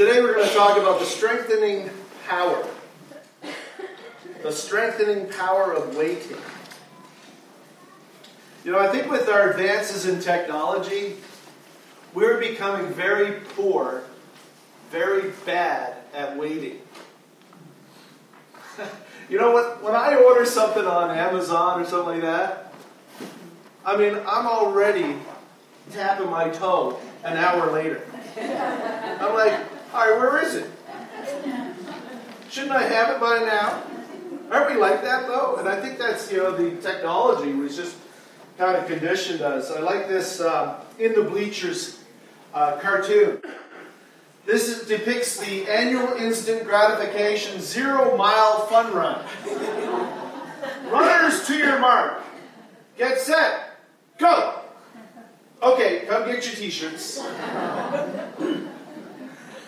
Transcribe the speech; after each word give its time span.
Today 0.00 0.22
we're 0.22 0.32
going 0.32 0.48
to 0.48 0.54
talk 0.54 0.78
about 0.78 0.98
the 0.98 1.04
strengthening 1.04 1.90
power. 2.26 2.66
The 4.42 4.50
strengthening 4.50 5.28
power 5.28 5.74
of 5.74 5.94
waiting. 5.94 6.38
You 8.64 8.72
know, 8.72 8.78
I 8.78 8.88
think 8.88 9.10
with 9.10 9.28
our 9.28 9.50
advances 9.50 10.06
in 10.06 10.18
technology, 10.18 11.16
we're 12.14 12.40
becoming 12.40 12.90
very 12.94 13.40
poor, 13.50 14.04
very 14.90 15.32
bad 15.44 15.96
at 16.14 16.34
waiting. 16.34 16.80
you 19.28 19.36
know 19.36 19.50
what? 19.50 19.82
When 19.82 19.94
I 19.94 20.14
order 20.14 20.46
something 20.46 20.86
on 20.86 21.10
Amazon 21.10 21.82
or 21.82 21.84
something 21.84 22.14
like 22.14 22.22
that, 22.22 22.72
I 23.84 23.98
mean, 23.98 24.14
I'm 24.14 24.46
already 24.46 25.16
tapping 25.90 26.30
my 26.30 26.48
toe 26.48 26.98
an 27.22 27.36
hour 27.36 27.70
later. 27.70 28.00
I'm 29.20 29.34
like, 29.34 29.69
all 29.92 30.08
right, 30.08 30.18
where 30.18 30.42
is 30.42 30.54
it? 30.54 30.70
Shouldn't 32.50 32.72
I 32.72 32.82
have 32.82 33.14
it 33.14 33.20
by 33.20 33.38
now? 33.40 33.82
Aren't 34.50 34.74
we 34.74 34.80
like 34.80 35.02
that 35.02 35.26
though? 35.26 35.56
And 35.56 35.68
I 35.68 35.80
think 35.80 35.98
that's 35.98 36.30
you 36.30 36.38
know 36.38 36.56
the 36.56 36.80
technology 36.80 37.52
was 37.52 37.76
just 37.76 37.96
kind 38.58 38.76
of 38.76 38.86
conditioned 38.86 39.40
us. 39.40 39.70
I 39.70 39.80
like 39.80 40.08
this 40.08 40.40
uh, 40.40 40.80
in 40.98 41.14
the 41.14 41.22
bleachers 41.22 42.00
uh, 42.52 42.76
cartoon. 42.78 43.40
This 44.46 44.68
is, 44.68 44.88
depicts 44.88 45.38
the 45.38 45.68
annual 45.68 46.12
instant 46.14 46.64
gratification 46.64 47.60
zero 47.60 48.16
mile 48.16 48.66
fun 48.66 48.92
run. 48.92 49.24
Runners 50.90 51.46
to 51.46 51.56
your 51.56 51.78
mark. 51.78 52.22
Get 52.98 53.20
set. 53.20 53.76
Go. 54.18 54.60
Okay, 55.62 56.06
come 56.08 56.26
get 56.26 56.44
your 56.44 56.54
t-shirts. 56.54 57.20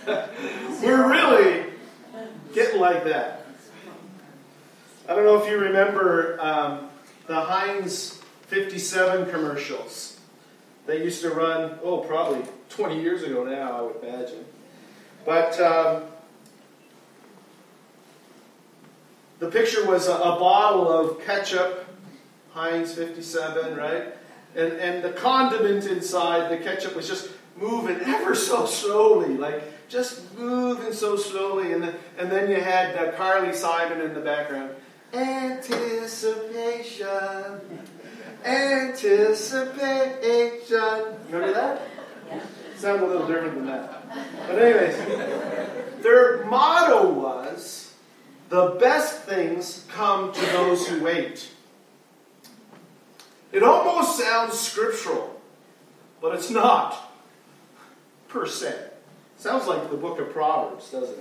We're 0.07 1.09
really 1.09 1.65
getting 2.53 2.81
like 2.81 3.05
that. 3.05 3.47
I 5.09 5.15
don't 5.15 5.25
know 5.25 5.41
if 5.41 5.49
you 5.49 5.59
remember 5.59 6.41
um, 6.41 6.89
the 7.27 7.41
Heinz 7.41 8.21
57 8.49 9.31
commercials. 9.31 10.19
They 10.87 11.05
used 11.05 11.23
to 11.23 11.31
run, 11.31 11.79
oh, 11.85 11.99
probably 11.99 12.43
20 12.71 13.01
years 13.01 13.23
ago 13.23 13.45
now, 13.45 13.79
I 13.79 13.83
would 13.83 14.03
imagine. 14.03 14.45
But 15.25 15.61
um, 15.61 16.03
the 19.39 19.51
picture 19.51 19.87
was 19.87 20.09
a, 20.09 20.15
a 20.15 20.39
bottle 20.41 20.91
of 20.91 21.25
ketchup, 21.25 21.87
Heinz 22.51 22.93
57, 22.95 23.77
right? 23.77 24.07
And, 24.57 24.73
and 24.73 25.05
the 25.05 25.13
condiment 25.13 25.87
inside, 25.87 26.51
the 26.51 26.63
ketchup 26.63 26.97
was 26.97 27.07
just 27.07 27.31
moving 27.57 28.01
ever 28.01 28.35
so 28.35 28.67
slowly, 28.67 29.37
like 29.37 29.63
just 29.93 30.37
moving 30.39 30.93
so 30.93 31.17
slowly. 31.17 31.73
And 31.75 31.83
then, 31.83 31.95
and 32.19 32.31
then 32.33 32.51
you 32.51 32.61
had 32.61 32.97
uh, 32.97 33.13
Carly 33.13 33.53
Simon 33.53 34.01
in 34.01 34.15
the 34.15 34.21
background. 34.21 34.71
Anticipation, 35.13 37.07
anticipation. 38.43 39.69
Remember 41.29 41.53
that? 41.53 41.83
Yeah. 42.29 42.41
Sound 42.77 43.03
a 43.03 43.07
little 43.07 43.27
different 43.27 43.57
than 43.57 43.67
that. 43.67 44.09
But 44.49 44.59
anyways, 44.59 44.97
their 46.03 46.47
motto 46.47 47.13
was, 47.13 47.93
"The 48.49 48.79
best 48.81 49.25
things 49.25 49.85
come 49.91 50.33
to 50.33 50.41
those 50.41 50.89
who 50.89 51.05
wait." 51.05 51.51
It 53.53 53.63
almost 53.63 54.19
sounds 54.19 54.59
scriptural, 54.59 55.39
but 56.23 56.35
it's 56.35 56.49
not, 56.49 57.13
per 58.29 58.47
se. 58.47 58.92
Sounds 59.43 59.67
like 59.67 59.91
the 59.91 59.97
book 59.97 60.21
of 60.21 60.33
Proverbs, 60.33 60.89
doesn't 60.93 61.19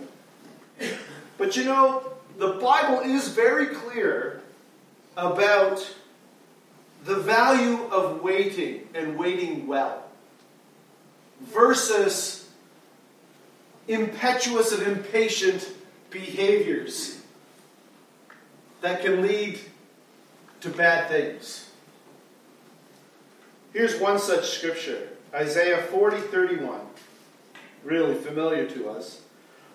it? 0.80 0.94
But 1.39 1.58
you 1.58 1.64
know, 1.64 2.03
the 2.38 2.50
Bible 2.50 3.00
is 3.00 3.30
very 3.30 3.66
clear 3.66 4.41
about 5.17 5.91
the 7.04 7.15
value 7.15 7.82
of 7.86 8.21
waiting 8.21 8.87
and 8.93 9.17
waiting 9.17 9.65
well 9.65 10.04
versus 11.42 12.48
impetuous 13.87 14.71
and 14.71 14.83
impatient 14.83 15.71
behaviors 16.11 17.21
that 18.82 19.02
can 19.02 19.23
lead 19.23 19.59
to 20.59 20.70
bad 20.70 21.09
things. 21.09 21.71
Here's 23.73 23.99
one 23.99 24.20
such 24.20 24.48
scripture 24.48 25.09
Isaiah 25.33 25.82
40 25.82 26.17
31. 26.17 26.82
Really 27.83 28.15
familiar 28.15 28.67
to 28.67 28.89
us. 28.89 29.21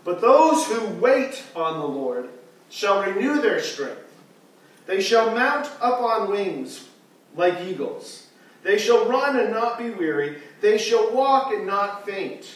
But 0.05 0.21
those 0.21 0.67
who 0.67 0.87
wait 1.01 1.43
on 1.55 1.81
the 1.81 1.87
Lord 1.87 2.29
shall 2.71 3.03
renew 3.03 3.41
their 3.41 3.61
strength. 3.61 4.03
They 4.87 5.01
shall 5.01 5.35
mount 5.35 5.67
up 5.81 6.01
on 6.01 6.31
wings 6.31 6.87
like 7.35 7.61
eagles. 7.63 8.29
They 8.63 8.79
shall 8.79 9.09
run 9.09 9.39
and 9.39 9.51
not 9.51 9.79
be 9.79 9.91
weary. 9.91 10.39
They 10.61 10.79
shall 10.79 11.13
walk 11.13 11.53
and 11.53 11.67
not 11.67 12.07
faint. 12.07 12.47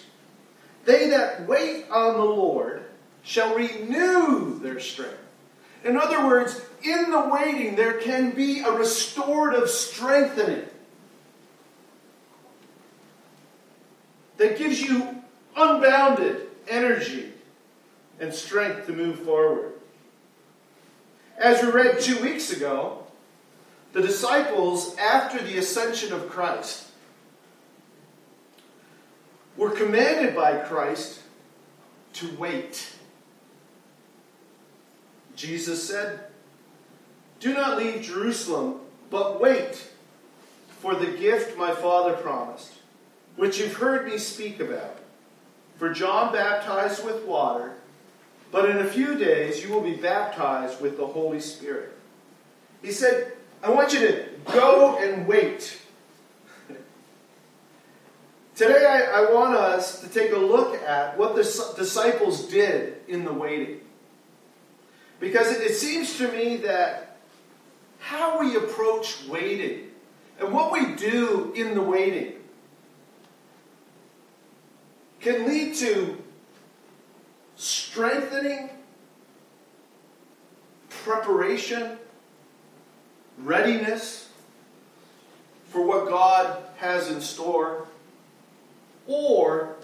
They 0.85 1.11
that 1.11 1.47
wait 1.47 1.87
on 1.91 2.15
the 2.15 2.25
Lord 2.25 2.85
shall 3.23 3.55
renew 3.55 4.59
their 4.61 4.81
strength. 4.81 5.19
In 5.85 5.97
other 5.97 6.25
words, 6.27 6.61
in 6.83 7.11
the 7.11 7.29
waiting, 7.33 7.75
there 7.75 7.95
can 7.95 8.31
be 8.31 8.61
a 8.61 8.71
restorative 8.73 9.69
strengthening. 9.69 10.67
that 14.41 14.57
gives 14.57 14.81
you 14.81 15.20
unbounded 15.57 16.49
energy 16.69 17.33
and 18.19 18.33
strength 18.33 18.87
to 18.87 18.93
move 18.93 19.19
forward. 19.21 19.73
As 21.39 21.63
we 21.63 21.71
read 21.71 22.01
two 22.01 22.21
weeks 22.23 22.53
ago, 22.53 23.05
the 23.93 24.03
disciples, 24.03 24.97
after 24.97 25.43
the 25.43 25.59
ascension 25.59 26.13
of 26.13 26.29
Christ, 26.29 26.87
were 29.57 29.71
commanded 29.71 30.35
by 30.35 30.59
Christ 30.59 31.21
to 32.15 32.31
wait. 32.37 32.95
Jesus 35.35 35.83
said, 35.87 36.21
Do 37.41 37.55
not 37.55 37.79
leave 37.79 38.03
Jerusalem, 38.03 38.81
but 39.11 39.41
wait 39.41 39.89
for 40.69 40.95
the 40.95 41.07
gift 41.07 41.59
my 41.59 41.75
Father 41.75 42.13
promised 42.15 42.73
which 43.37 43.59
you've 43.59 43.77
heard 43.77 44.07
me 44.07 44.19
speak 44.19 44.61
about. 44.61 44.99
For 45.81 45.91
John 45.95 46.31
baptized 46.31 47.07
with 47.07 47.25
water, 47.25 47.73
but 48.53 48.69
in 48.69 48.77
a 48.77 48.85
few 48.85 49.17
days 49.17 49.65
you 49.65 49.73
will 49.73 49.81
be 49.81 49.95
baptized 49.95 50.79
with 50.79 50.99
the 50.99 51.07
Holy 51.07 51.41
Spirit. 51.41 51.97
He 52.83 52.93
said, 52.93 53.33
I 53.63 53.71
want 53.71 53.95
you 53.95 54.01
to 54.01 54.27
go 54.53 54.99
and 54.99 55.27
wait. 55.27 55.79
Today, 58.57 58.85
I, 58.85 59.23
I, 59.23 59.33
want 59.33 59.55
us 59.55 60.03
to 60.03 60.09
take 60.11 60.33
a 60.33 60.37
look 60.37 60.75
at 60.83 61.17
what 61.17 61.35
the 61.35 61.45
disciples 61.79 62.51
did 62.51 62.97
in 63.09 63.25
the 63.25 63.33
waiting. 63.33 63.81
Because 65.19 65.51
it, 65.51 65.63
it 65.63 65.77
seems 65.77 66.19
to 66.19 66.31
me 66.31 66.59
that 66.59 67.17
how 68.01 68.39
we 68.39 68.55
approach 68.55 69.27
waiting 69.27 69.93
and 70.39 70.53
what 70.53 70.73
we 70.73 70.95
do 70.97 71.55
in 71.57 71.75
the 71.75 71.81
waiting 71.81 72.35
can 75.21 75.47
lead 75.47 75.75
to 75.77 76.17
strengthening, 77.57 78.71
preparation, 80.89 81.99
readiness 83.39 84.31
for 85.69 85.83
what 85.83 86.09
God 86.09 86.63
has 86.79 87.11
in 87.11 87.21
store, 87.21 87.87
or 89.07 89.77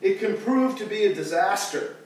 it 0.00 0.18
can 0.18 0.36
prove 0.36 0.76
to 0.78 0.86
be 0.86 1.04
a 1.04 1.14
disaster. 1.14 1.96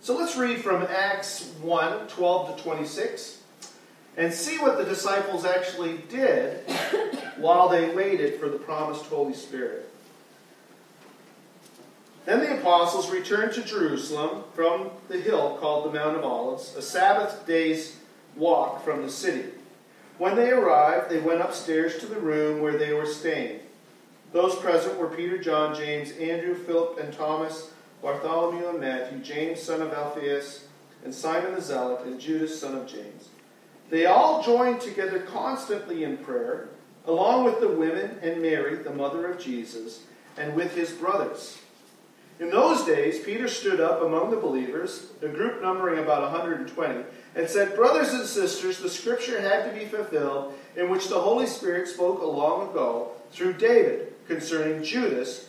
So 0.00 0.16
let's 0.16 0.36
read 0.36 0.60
from 0.60 0.82
Acts 0.82 1.52
1 1.60 2.08
12 2.08 2.56
to 2.56 2.62
26 2.62 3.42
and 4.16 4.32
see 4.32 4.58
what 4.58 4.78
the 4.78 4.84
disciples 4.84 5.44
actually 5.44 5.98
did 6.08 6.60
while 7.36 7.68
they 7.68 7.94
waited 7.94 8.40
for 8.40 8.48
the 8.48 8.58
promised 8.58 9.04
Holy 9.06 9.34
Spirit. 9.34 9.88
Then 12.24 12.40
the 12.40 12.58
apostles 12.58 13.10
returned 13.10 13.52
to 13.52 13.62
Jerusalem 13.62 14.44
from 14.54 14.90
the 15.08 15.20
hill 15.20 15.56
called 15.60 15.86
the 15.86 15.96
Mount 15.96 16.16
of 16.16 16.24
Olives, 16.24 16.74
a 16.74 16.82
Sabbath 16.82 17.46
day's 17.46 17.98
walk 18.34 18.84
from 18.84 19.02
the 19.02 19.10
city. 19.10 19.50
When 20.18 20.34
they 20.34 20.50
arrived, 20.50 21.10
they 21.10 21.20
went 21.20 21.42
upstairs 21.42 21.98
to 21.98 22.06
the 22.06 22.18
room 22.18 22.60
where 22.60 22.76
they 22.76 22.92
were 22.92 23.06
staying. 23.06 23.60
Those 24.32 24.56
present 24.56 24.98
were 24.98 25.08
Peter, 25.08 25.38
John, 25.38 25.74
James, 25.74 26.10
Andrew, 26.12 26.54
Philip, 26.54 26.98
and 26.98 27.12
Thomas, 27.12 27.70
Bartholomew 28.02 28.68
and 28.68 28.80
Matthew, 28.80 29.18
James, 29.18 29.62
son 29.62 29.82
of 29.82 29.92
Alphaeus, 29.92 30.66
and 31.04 31.14
Simon 31.14 31.54
the 31.54 31.60
Zealot, 31.60 32.04
and 32.06 32.18
Judas, 32.18 32.60
son 32.60 32.76
of 32.76 32.88
James. 32.88 33.28
They 33.90 34.06
all 34.06 34.42
joined 34.42 34.80
together 34.80 35.20
constantly 35.20 36.04
in 36.04 36.18
prayer, 36.18 36.68
along 37.06 37.44
with 37.44 37.60
the 37.60 37.68
women 37.68 38.18
and 38.22 38.42
Mary, 38.42 38.76
the 38.76 38.90
mother 38.90 39.26
of 39.30 39.40
Jesus, 39.40 40.02
and 40.36 40.54
with 40.54 40.74
his 40.74 40.90
brothers. 40.90 41.58
In 42.38 42.50
those 42.50 42.84
days, 42.84 43.20
Peter 43.20 43.48
stood 43.48 43.80
up 43.80 44.02
among 44.02 44.30
the 44.30 44.36
believers, 44.36 45.10
a 45.22 45.28
group 45.28 45.62
numbering 45.62 45.98
about 45.98 46.20
120, 46.22 47.04
and 47.34 47.48
said, 47.48 47.74
Brothers 47.74 48.12
and 48.12 48.26
sisters, 48.26 48.78
the 48.78 48.90
scripture 48.90 49.40
had 49.40 49.64
to 49.64 49.78
be 49.78 49.86
fulfilled 49.86 50.52
in 50.76 50.90
which 50.90 51.08
the 51.08 51.20
Holy 51.20 51.46
Spirit 51.46 51.88
spoke 51.88 52.20
a 52.20 52.26
long 52.26 52.68
ago 52.68 53.12
through 53.30 53.54
David 53.54 54.12
concerning 54.26 54.82
Judas, 54.82 55.48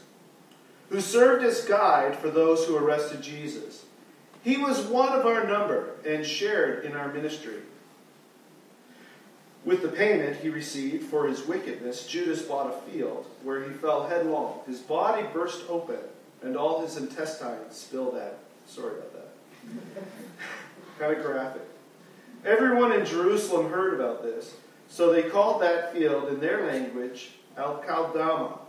who 0.90 1.01
served 1.01 1.44
as 1.44 1.66
guide 1.66 2.16
for 2.16 2.30
those 2.30 2.66
who 2.66 2.78
arrested 2.78 3.22
Jesus. 3.22 3.83
He 4.44 4.56
was 4.56 4.86
one 4.86 5.12
of 5.12 5.25
our 5.25 5.45
number 5.45 5.95
and 6.06 6.25
shared 6.25 6.86
in 6.86 6.94
our 6.94 7.12
ministry. 7.12 7.57
With 9.65 9.81
the 9.81 9.89
payment 9.89 10.38
he 10.38 10.50
received 10.50 11.09
for 11.09 11.27
his 11.27 11.45
wickedness, 11.45 12.07
Judas 12.07 12.42
bought 12.42 12.74
a 12.74 12.92
field 12.92 13.25
where 13.44 13.63
he 13.63 13.74
fell 13.75 14.07
headlong. 14.07 14.59
His 14.65 14.80
body 14.80 15.25
burst 15.33 15.63
open, 15.69 16.00
and 16.42 16.56
all 16.56 16.81
his 16.81 16.98
intestines 16.98 17.75
spilled 17.75 18.15
out. 18.15 18.38
Sorry 18.68 18.95
about 18.95 19.13
that. 19.13 20.04
kind 21.00 21.18
of 21.18 21.24
graphic. 21.24 21.63
Everyone 22.45 22.94
in 22.94 23.06
Jerusalem 23.06 23.69
heard 23.69 23.94
about 23.94 24.24
this, 24.24 24.56
so 24.89 25.12
they 25.12 25.24
called 25.24 25.62
that 25.62 25.94
field 25.94 26.30
in 26.30 26.39
their 26.39 26.65
language 26.65 27.31
Akeldama, 27.57 28.59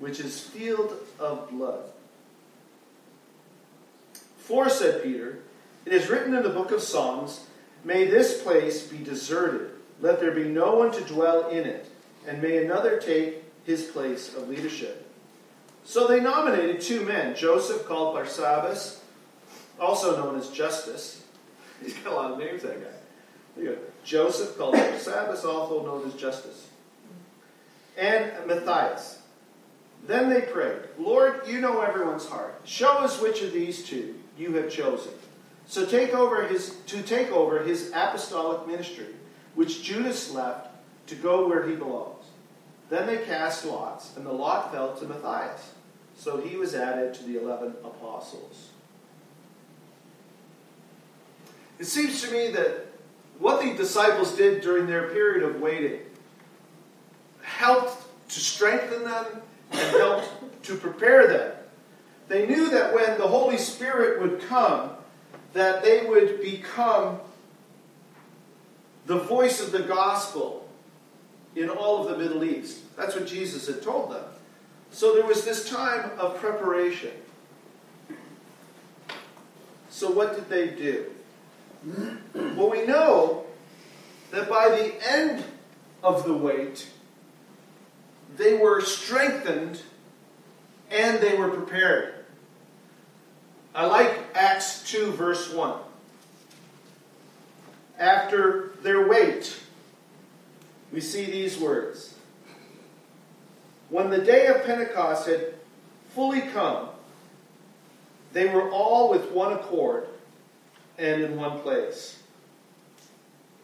which 0.00 0.18
is 0.18 0.40
field 0.40 0.96
of 1.18 1.50
blood. 1.50 1.84
For, 4.38 4.68
said 4.68 5.02
Peter, 5.02 5.38
it 5.84 5.92
is 5.92 6.08
written 6.08 6.34
in 6.34 6.42
the 6.42 6.48
book 6.48 6.72
of 6.72 6.82
Psalms, 6.82 7.46
May 7.84 8.06
this 8.06 8.42
place 8.42 8.86
be 8.86 8.98
deserted 8.98 9.71
let 10.02 10.18
there 10.20 10.32
be 10.32 10.44
no 10.44 10.74
one 10.74 10.90
to 10.92 11.00
dwell 11.02 11.48
in 11.48 11.64
it, 11.64 11.86
and 12.26 12.42
may 12.42 12.62
another 12.62 12.98
take 12.98 13.44
his 13.64 13.84
place 13.84 14.34
of 14.34 14.48
leadership. 14.48 15.08
So 15.84 16.06
they 16.06 16.20
nominated 16.20 16.80
two 16.80 17.02
men, 17.04 17.34
Joseph 17.34 17.86
called 17.86 18.16
Barsabbas, 18.16 18.98
also 19.80 20.16
known 20.16 20.38
as 20.38 20.50
Justus. 20.50 21.24
He's 21.82 21.94
got 21.94 22.12
a 22.12 22.16
lot 22.16 22.32
of 22.32 22.38
names, 22.38 22.62
that 22.62 22.80
guy. 22.82 23.74
Joseph 24.04 24.58
called 24.58 24.74
Barsabbas, 24.74 25.44
also 25.44 25.84
known 25.84 26.06
as 26.06 26.14
Justus, 26.14 26.66
and 27.96 28.32
Matthias. 28.46 29.20
Then 30.06 30.30
they 30.30 30.40
prayed, 30.40 30.80
Lord, 30.98 31.42
you 31.46 31.60
know 31.60 31.80
everyone's 31.80 32.26
heart. 32.26 32.60
Show 32.64 32.90
us 32.98 33.20
which 33.20 33.42
of 33.42 33.52
these 33.52 33.84
two 33.84 34.16
you 34.36 34.52
have 34.54 34.68
chosen. 34.68 35.12
So 35.66 35.86
take 35.86 36.12
over 36.12 36.44
his 36.48 36.76
to 36.86 37.02
take 37.02 37.30
over 37.30 37.62
his 37.62 37.90
apostolic 37.94 38.66
ministry 38.66 39.06
which 39.54 39.82
Judas 39.82 40.32
left 40.32 40.68
to 41.08 41.14
go 41.14 41.48
where 41.48 41.66
he 41.66 41.74
belongs. 41.74 42.24
Then 42.88 43.06
they 43.06 43.18
cast 43.18 43.64
lots, 43.64 44.16
and 44.16 44.26
the 44.26 44.32
lot 44.32 44.72
fell 44.72 44.94
to 44.96 45.06
Matthias. 45.06 45.72
So 46.16 46.38
he 46.38 46.56
was 46.56 46.74
added 46.74 47.14
to 47.14 47.24
the 47.24 47.40
eleven 47.40 47.74
apostles. 47.84 48.68
It 51.78 51.86
seems 51.86 52.20
to 52.22 52.30
me 52.30 52.50
that 52.52 52.86
what 53.38 53.62
the 53.62 53.74
disciples 53.74 54.36
did 54.36 54.62
during 54.62 54.86
their 54.86 55.08
period 55.08 55.42
of 55.42 55.60
waiting 55.60 56.00
helped 57.42 58.04
to 58.28 58.40
strengthen 58.40 59.04
them 59.04 59.26
and 59.72 59.96
helped 59.96 60.28
to 60.64 60.76
prepare 60.76 61.26
them. 61.26 61.52
They 62.28 62.46
knew 62.46 62.70
that 62.70 62.94
when 62.94 63.18
the 63.18 63.26
Holy 63.26 63.58
Spirit 63.58 64.20
would 64.20 64.40
come, 64.42 64.90
that 65.54 65.82
they 65.82 66.06
would 66.06 66.40
become 66.40 67.18
the 69.06 69.18
voice 69.18 69.60
of 69.60 69.72
the 69.72 69.82
gospel 69.82 70.68
in 71.56 71.68
all 71.68 72.06
of 72.06 72.10
the 72.10 72.22
Middle 72.22 72.44
East. 72.44 72.96
That's 72.96 73.14
what 73.14 73.26
Jesus 73.26 73.66
had 73.66 73.82
told 73.82 74.12
them. 74.12 74.24
So 74.90 75.14
there 75.14 75.26
was 75.26 75.44
this 75.44 75.68
time 75.68 76.10
of 76.18 76.36
preparation. 76.36 77.12
So 79.90 80.10
what 80.10 80.34
did 80.34 80.48
they 80.48 80.68
do? 80.68 81.10
Well, 82.34 82.70
we 82.70 82.86
know 82.86 83.44
that 84.30 84.48
by 84.48 84.68
the 84.68 84.94
end 85.10 85.44
of 86.02 86.24
the 86.24 86.34
wait, 86.34 86.88
they 88.36 88.54
were 88.54 88.80
strengthened 88.80 89.82
and 90.90 91.20
they 91.20 91.36
were 91.36 91.48
prepared. 91.48 92.14
I 93.74 93.86
like 93.86 94.18
Acts 94.34 94.90
2, 94.90 95.12
verse 95.12 95.52
1 95.52 95.74
after 98.02 98.72
their 98.82 99.06
wait, 99.06 99.56
we 100.92 101.00
see 101.00 101.24
these 101.24 101.56
words. 101.56 102.14
When 103.90 104.10
the 104.10 104.18
day 104.18 104.46
of 104.46 104.64
Pentecost 104.64 105.28
had 105.28 105.54
fully 106.10 106.40
come, 106.40 106.88
they 108.32 108.48
were 108.48 108.68
all 108.70 109.08
with 109.08 109.30
one 109.30 109.52
accord 109.52 110.08
and 110.98 111.22
in 111.22 111.36
one 111.36 111.60
place. 111.60 112.18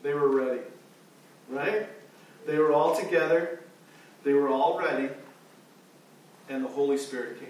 They 0.03 0.15
were 0.15 0.29
ready. 0.29 0.61
Right? 1.49 1.89
They 2.47 2.59
were 2.59 2.73
all 2.73 2.95
together. 2.95 3.61
They 4.23 4.35
were 4.35 4.49
all 4.49 4.79
ready. 4.79 5.09
And 6.49 6.65
the 6.65 6.69
Holy 6.69 6.97
Spirit 6.97 7.41
came. 7.41 7.49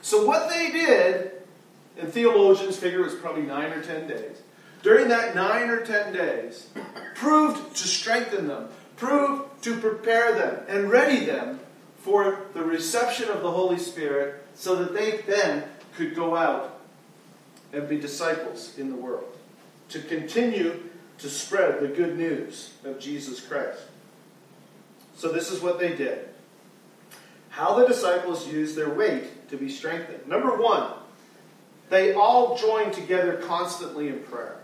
So, 0.00 0.24
what 0.24 0.48
they 0.48 0.70
did, 0.70 1.32
and 1.98 2.12
theologians 2.12 2.76
figure 2.76 3.00
it 3.00 3.04
was 3.04 3.14
probably 3.14 3.42
nine 3.42 3.72
or 3.72 3.82
ten 3.82 4.06
days, 4.06 4.38
during 4.84 5.08
that 5.08 5.34
nine 5.34 5.70
or 5.70 5.80
ten 5.80 6.12
days 6.12 6.68
proved 7.14 7.74
to 7.74 7.88
strengthen 7.88 8.46
them, 8.46 8.68
proved 8.96 9.62
to 9.62 9.80
prepare 9.80 10.34
them, 10.34 10.58
and 10.68 10.90
ready 10.90 11.24
them 11.24 11.58
for 12.00 12.42
the 12.52 12.62
reception 12.62 13.30
of 13.30 13.40
the 13.40 13.50
Holy 13.50 13.78
Spirit 13.78 14.44
so 14.54 14.76
that 14.76 14.92
they 14.92 15.22
then 15.26 15.64
could 15.96 16.14
go 16.14 16.36
out 16.36 16.78
and 17.72 17.88
be 17.88 17.98
disciples 17.98 18.78
in 18.78 18.90
the 18.90 18.94
world, 18.94 19.36
to 19.88 20.00
continue 20.00 20.78
to 21.16 21.30
spread 21.30 21.80
the 21.80 21.88
good 21.88 22.18
news 22.18 22.74
of 22.84 23.00
Jesus 23.00 23.40
Christ. 23.40 23.80
So, 25.16 25.32
this 25.32 25.50
is 25.50 25.62
what 25.62 25.78
they 25.78 25.96
did. 25.96 26.28
How 27.48 27.78
the 27.78 27.86
disciples 27.86 28.46
used 28.48 28.76
their 28.76 28.90
wait 28.90 29.48
to 29.48 29.56
be 29.56 29.70
strengthened. 29.70 30.26
Number 30.26 30.60
one, 30.60 30.92
they 31.88 32.12
all 32.12 32.58
joined 32.58 32.92
together 32.92 33.40
constantly 33.46 34.08
in 34.08 34.18
prayer. 34.24 34.58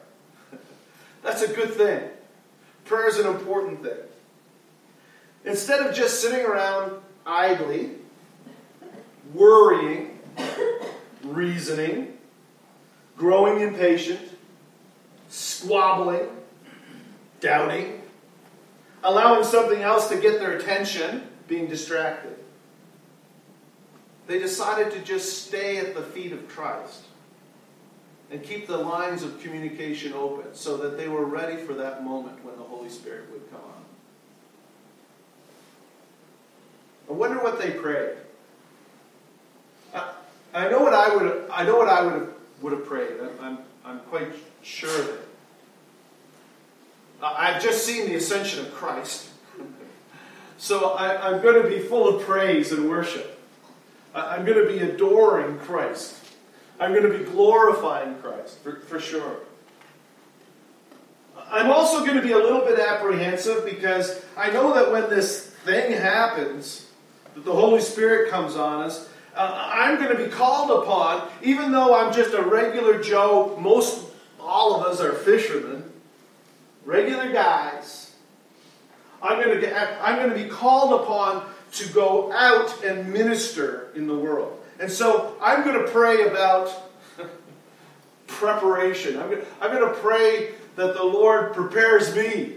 That's 1.22 1.42
a 1.42 1.48
good 1.48 1.72
thing. 1.74 2.02
Prayer 2.84 3.08
is 3.08 3.18
an 3.18 3.26
important 3.26 3.82
thing. 3.82 3.98
Instead 5.44 5.86
of 5.86 5.94
just 5.94 6.20
sitting 6.20 6.44
around 6.44 7.00
idly, 7.26 7.92
worrying, 9.32 10.18
reasoning, 11.22 12.18
growing 13.16 13.60
impatient, 13.60 14.20
squabbling, 15.28 16.28
doubting, 17.40 18.02
allowing 19.04 19.44
something 19.44 19.82
else 19.82 20.08
to 20.08 20.16
get 20.16 20.40
their 20.40 20.52
attention, 20.52 21.28
being 21.48 21.66
distracted. 21.66 22.36
They 24.26 24.38
decided 24.38 24.92
to 24.92 25.00
just 25.00 25.46
stay 25.46 25.78
at 25.78 25.94
the 25.94 26.02
feet 26.02 26.32
of 26.32 26.46
Christ 26.48 27.04
and 28.30 28.42
keep 28.42 28.66
the 28.66 28.76
lines 28.76 29.22
of 29.22 29.40
communication 29.42 30.12
open 30.12 30.54
so 30.54 30.76
that 30.76 30.96
they 30.96 31.08
were 31.08 31.24
ready 31.24 31.56
for 31.56 31.74
that 31.74 32.04
moment 32.04 32.44
when 32.44 32.56
the 32.56 32.62
Holy 32.62 32.88
Spirit 32.88 33.30
would 33.32 33.50
come 33.50 33.60
on. 33.60 33.84
I 37.08 37.12
wonder 37.12 37.42
what 37.42 37.58
they 37.58 37.72
prayed. 37.72 38.16
I, 39.92 40.12
I 40.54 40.68
know 40.68 40.80
what 40.80 40.94
I 40.94 41.14
would. 41.14 41.50
I 41.50 41.64
know 41.64 41.76
what 41.76 41.88
I 41.88 42.02
would 42.02 42.12
have 42.12 42.32
would 42.62 42.72
have 42.72 42.86
prayed. 42.86 43.14
I'm, 43.40 43.58
I'm 43.84 44.00
quite 44.00 44.32
sure. 44.62 45.18
I've 47.22 47.62
just 47.62 47.84
seen 47.84 48.06
the 48.06 48.14
ascension 48.14 48.64
of 48.64 48.72
Christ, 48.72 49.28
so 50.58 50.92
I, 50.92 51.28
I'm 51.30 51.42
going 51.42 51.62
to 51.62 51.68
be 51.68 51.80
full 51.80 52.16
of 52.16 52.22
praise 52.22 52.72
and 52.72 52.88
worship. 52.88 53.38
I'm 54.14 54.44
going 54.44 54.58
to 54.58 54.72
be 54.72 54.78
adoring 54.78 55.58
Christ. 55.58 56.19
I'm 56.80 56.94
going 56.94 57.10
to 57.10 57.18
be 57.18 57.24
glorifying 57.24 58.16
Christ, 58.16 58.58
for, 58.62 58.76
for 58.80 58.98
sure. 58.98 59.36
I'm 61.50 61.70
also 61.70 62.00
going 62.00 62.16
to 62.16 62.22
be 62.22 62.32
a 62.32 62.38
little 62.38 62.60
bit 62.60 62.78
apprehensive 62.78 63.66
because 63.66 64.24
I 64.36 64.50
know 64.50 64.72
that 64.74 64.90
when 64.90 65.10
this 65.10 65.46
thing 65.46 65.92
happens, 65.92 66.86
that 67.34 67.44
the 67.44 67.52
Holy 67.52 67.80
Spirit 67.80 68.30
comes 68.30 68.56
on 68.56 68.82
us, 68.82 69.08
uh, 69.36 69.70
I'm 69.72 69.96
going 69.96 70.16
to 70.16 70.24
be 70.24 70.30
called 70.30 70.82
upon, 70.82 71.28
even 71.42 71.70
though 71.70 71.94
I'm 71.94 72.14
just 72.14 72.34
a 72.34 72.42
regular 72.42 73.02
Joe, 73.02 73.56
most 73.60 74.06
all 74.40 74.74
of 74.74 74.86
us 74.86 75.00
are 75.00 75.12
fishermen, 75.12 75.84
regular 76.84 77.32
guys. 77.32 78.14
I'm 79.22 79.42
going 79.42 79.54
to 79.54 79.60
get, 79.60 79.98
I'm 80.00 80.16
going 80.16 80.30
to 80.30 80.44
be 80.44 80.48
called 80.48 81.02
upon 81.02 81.46
to 81.72 81.88
go 81.92 82.32
out 82.32 82.82
and 82.84 83.12
minister 83.12 83.90
in 83.94 84.06
the 84.06 84.16
world. 84.16 84.59
And 84.80 84.90
so 84.90 85.36
I'm 85.42 85.62
going 85.62 85.84
to 85.84 85.90
pray 85.92 86.26
about 86.26 86.72
preparation. 88.26 89.20
I'm 89.20 89.28
going, 89.28 89.42
to, 89.42 89.46
I'm 89.60 89.70
going 89.70 89.86
to 89.86 90.00
pray 90.00 90.54
that 90.76 90.94
the 90.94 91.04
Lord 91.04 91.52
prepares 91.52 92.16
me. 92.16 92.54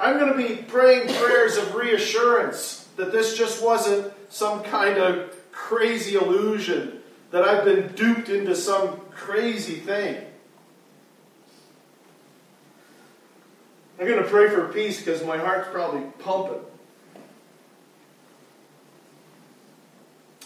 I'm 0.00 0.18
going 0.18 0.32
to 0.32 0.36
be 0.36 0.62
praying 0.62 1.14
prayers 1.14 1.58
of 1.58 1.74
reassurance 1.74 2.88
that 2.96 3.12
this 3.12 3.36
just 3.36 3.62
wasn't 3.62 4.12
some 4.30 4.62
kind 4.62 4.98
of 4.98 5.36
crazy 5.52 6.14
illusion, 6.16 7.00
that 7.30 7.42
I've 7.42 7.64
been 7.64 7.88
duped 7.94 8.28
into 8.28 8.56
some 8.56 9.00
crazy 9.10 9.76
thing. 9.76 10.24
I'm 14.00 14.06
going 14.06 14.22
to 14.22 14.28
pray 14.28 14.48
for 14.48 14.68
peace 14.68 14.98
because 14.98 15.24
my 15.24 15.36
heart's 15.36 15.68
probably 15.70 16.02
pumping. 16.20 16.60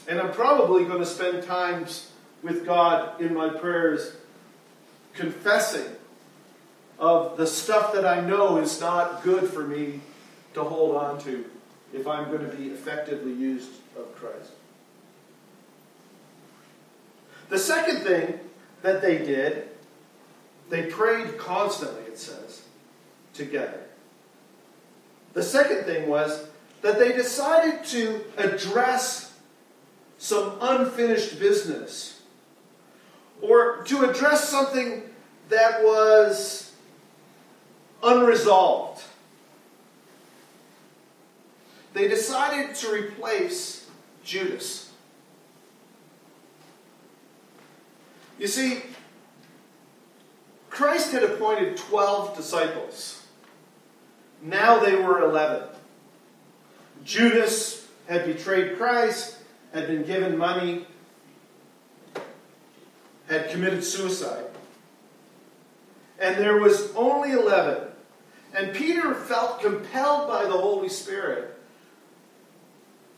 And 0.09 0.19
I'm 0.19 0.33
probably 0.33 0.85
going 0.85 1.01
to 1.01 1.07
spend 1.07 1.43
times 1.45 2.11
with 2.43 2.65
God 2.65 3.21
in 3.21 3.35
my 3.35 3.51
prayers 3.51 4.17
confessing 5.13 5.87
of 6.99 7.37
the 7.37 7.47
stuff 7.47 7.93
that 7.93 8.07
I 8.07 8.21
know 8.23 8.57
is 8.57 8.81
not 8.81 9.23
good 9.23 9.51
for 9.51 9.67
me 9.67 10.01
to 10.55 10.65
hold 10.65 10.97
on 10.97 11.21
to 11.21 11.45
if 11.93 12.07
I'm 12.07 12.31
going 12.31 12.49
to 12.49 12.57
be 12.57 12.69
effectively 12.69 13.33
used 13.33 13.71
of 13.97 14.15
Christ. 14.17 14.53
The 17.51 17.59
second 17.59 18.03
thing 18.03 18.41
that 18.83 19.03
they 19.03 19.19
did, 19.19 19.69
they 20.71 20.85
prayed 20.85 21.37
constantly, 21.39 22.03
it 22.03 22.19
says, 22.19 22.63
together. 23.35 23.81
The 25.35 25.43
second 25.43 25.85
thing 25.85 26.09
was 26.09 26.49
that 26.83 26.99
they 26.99 27.13
decided 27.13 27.85
to 27.87 28.25
address 28.37 29.28
some 30.19 30.59
unfinished 30.61 31.39
business 31.39 32.21
or 33.41 33.85
to 33.85 34.09
address 34.09 34.49
something 34.49 35.03
that 35.49 35.83
was 35.83 36.73
unresolved. 38.03 39.03
They 41.95 42.09
decided 42.09 42.75
to 42.77 42.93
replace 42.93 43.89
Judas. 44.25 44.91
You 48.39 48.47
see, 48.47 48.83
Christ 50.71 51.13
had 51.13 51.25
appointed 51.25 51.77
12 51.77 52.37
disciples. 52.37 53.27
Now 54.43 54.79
they 54.79 54.95
were 54.95 55.29
11. 55.29 55.69
Judas 57.05 57.89
had 58.09 58.27
betrayed 58.27 58.77
Christ, 58.77 59.38
had 59.73 59.87
been 59.87 60.05
given 60.05 60.37
money, 60.37 60.87
had 63.29 63.51
committed 63.51 63.85
suicide. 63.85 64.45
And 66.19 66.37
there 66.37 66.57
was 66.57 66.93
only 66.95 67.33
11. 67.33 67.83
And 68.55 68.75
Peter 68.75 69.15
felt 69.15 69.61
compelled 69.61 70.29
by 70.29 70.45
the 70.45 70.53
Holy 70.53 70.89
Spirit 70.89 71.55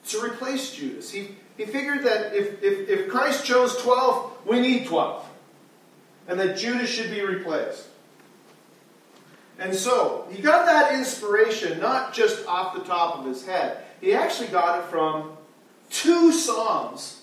to 0.09 0.21
replace 0.23 0.75
Judas. 0.75 1.11
He, 1.11 1.29
he 1.57 1.65
figured 1.65 2.03
that 2.05 2.35
if, 2.35 2.63
if, 2.63 2.89
if 2.89 3.09
Christ 3.09 3.45
chose 3.45 3.77
12, 3.83 4.47
we 4.47 4.61
need 4.61 4.87
12. 4.87 5.25
And 6.29 6.39
that 6.41 6.59
Judas 6.59 6.91
should 6.91 7.11
be 7.11 7.23
replaced. 7.23 7.87
And 9.59 9.75
so, 9.75 10.27
he 10.31 10.41
got 10.43 10.65
that 10.67 10.95
inspiration 10.95 11.81
not 11.81 12.15
just 12.15 12.47
off 12.47 12.75
the 12.75 12.81
top 12.81 13.19
of 13.19 13.27
his 13.27 13.45
head. 13.45 13.85
He 14.01 14.15
actually 14.15 14.49
got 14.49 14.79
it 14.79 14.85
from 14.87 15.37
two 15.91 16.33
Psalms 16.33 17.23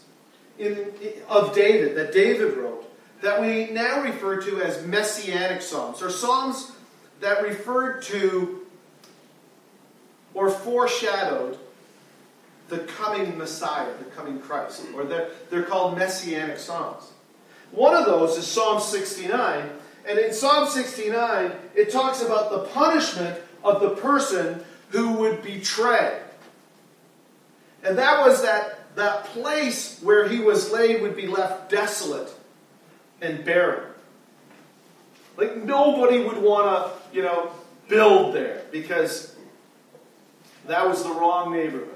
in, 0.60 0.94
of 1.28 1.56
David 1.56 1.96
that 1.96 2.14
David 2.14 2.58
wrote 2.58 2.84
that 3.22 3.42
we 3.42 3.72
now 3.72 4.02
refer 4.02 4.42
to 4.42 4.62
as 4.62 4.86
messianic 4.86 5.62
Psalms, 5.62 6.02
or 6.02 6.10
Psalms 6.10 6.72
that 7.20 7.42
referred 7.42 8.04
to 8.04 8.66
or 10.34 10.52
foreshadowed 10.52 11.58
the 12.70 12.80
coming 12.80 13.38
Messiah, 13.38 13.92
the 13.98 14.06
coming 14.06 14.40
Christ, 14.40 14.84
or 14.94 15.06
they're, 15.06 15.30
they're 15.50 15.64
called 15.64 15.98
messianic 15.98 16.60
Psalms. 16.60 17.12
One 17.72 17.96
of 17.96 18.06
those 18.06 18.38
is 18.38 18.46
Psalm 18.46 18.80
69, 18.80 19.70
and 20.08 20.20
in 20.20 20.34
Psalm 20.34 20.68
69, 20.70 21.52
it 21.76 21.90
talks 21.90 22.22
about 22.22 22.52
the 22.52 22.60
punishment 22.70 23.40
of 23.64 23.82
the 23.82 23.90
person 24.02 24.64
who 24.90 25.14
would 25.14 25.42
betray. 25.44 26.22
And 27.88 27.98
that 28.00 28.20
was 28.20 28.42
that, 28.42 28.96
that 28.96 29.24
place 29.26 30.02
where 30.02 30.28
he 30.28 30.42
was 30.42 30.72
laid 30.74 31.02
would 31.02 31.16
be 31.16 31.26
left 31.26 31.70
desolate 31.70 32.30
and 33.22 33.46
barren. 33.46 33.94
Like 35.38 35.56
nobody 35.56 36.20
would 36.22 36.38
want 36.38 36.66
to, 36.68 37.16
you 37.16 37.24
know, 37.24 37.52
build 37.88 38.36
there 38.36 38.64
because 38.74 39.34
that 40.66 40.86
was 40.86 41.04
the 41.04 41.12
wrong 41.12 41.54
neighborhood. 41.54 41.88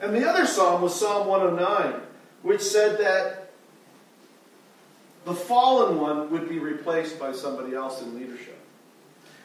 And 0.00 0.14
the 0.14 0.26
other 0.26 0.46
psalm 0.46 0.80
was 0.80 0.98
Psalm 0.98 1.26
109, 1.26 2.00
which 2.42 2.62
said 2.62 2.98
that 2.98 3.50
the 5.26 5.34
fallen 5.34 6.00
one 6.00 6.30
would 6.30 6.48
be 6.48 6.58
replaced 6.58 7.20
by 7.20 7.32
somebody 7.32 7.74
else 7.74 8.00
in 8.00 8.18
leadership. 8.18 8.58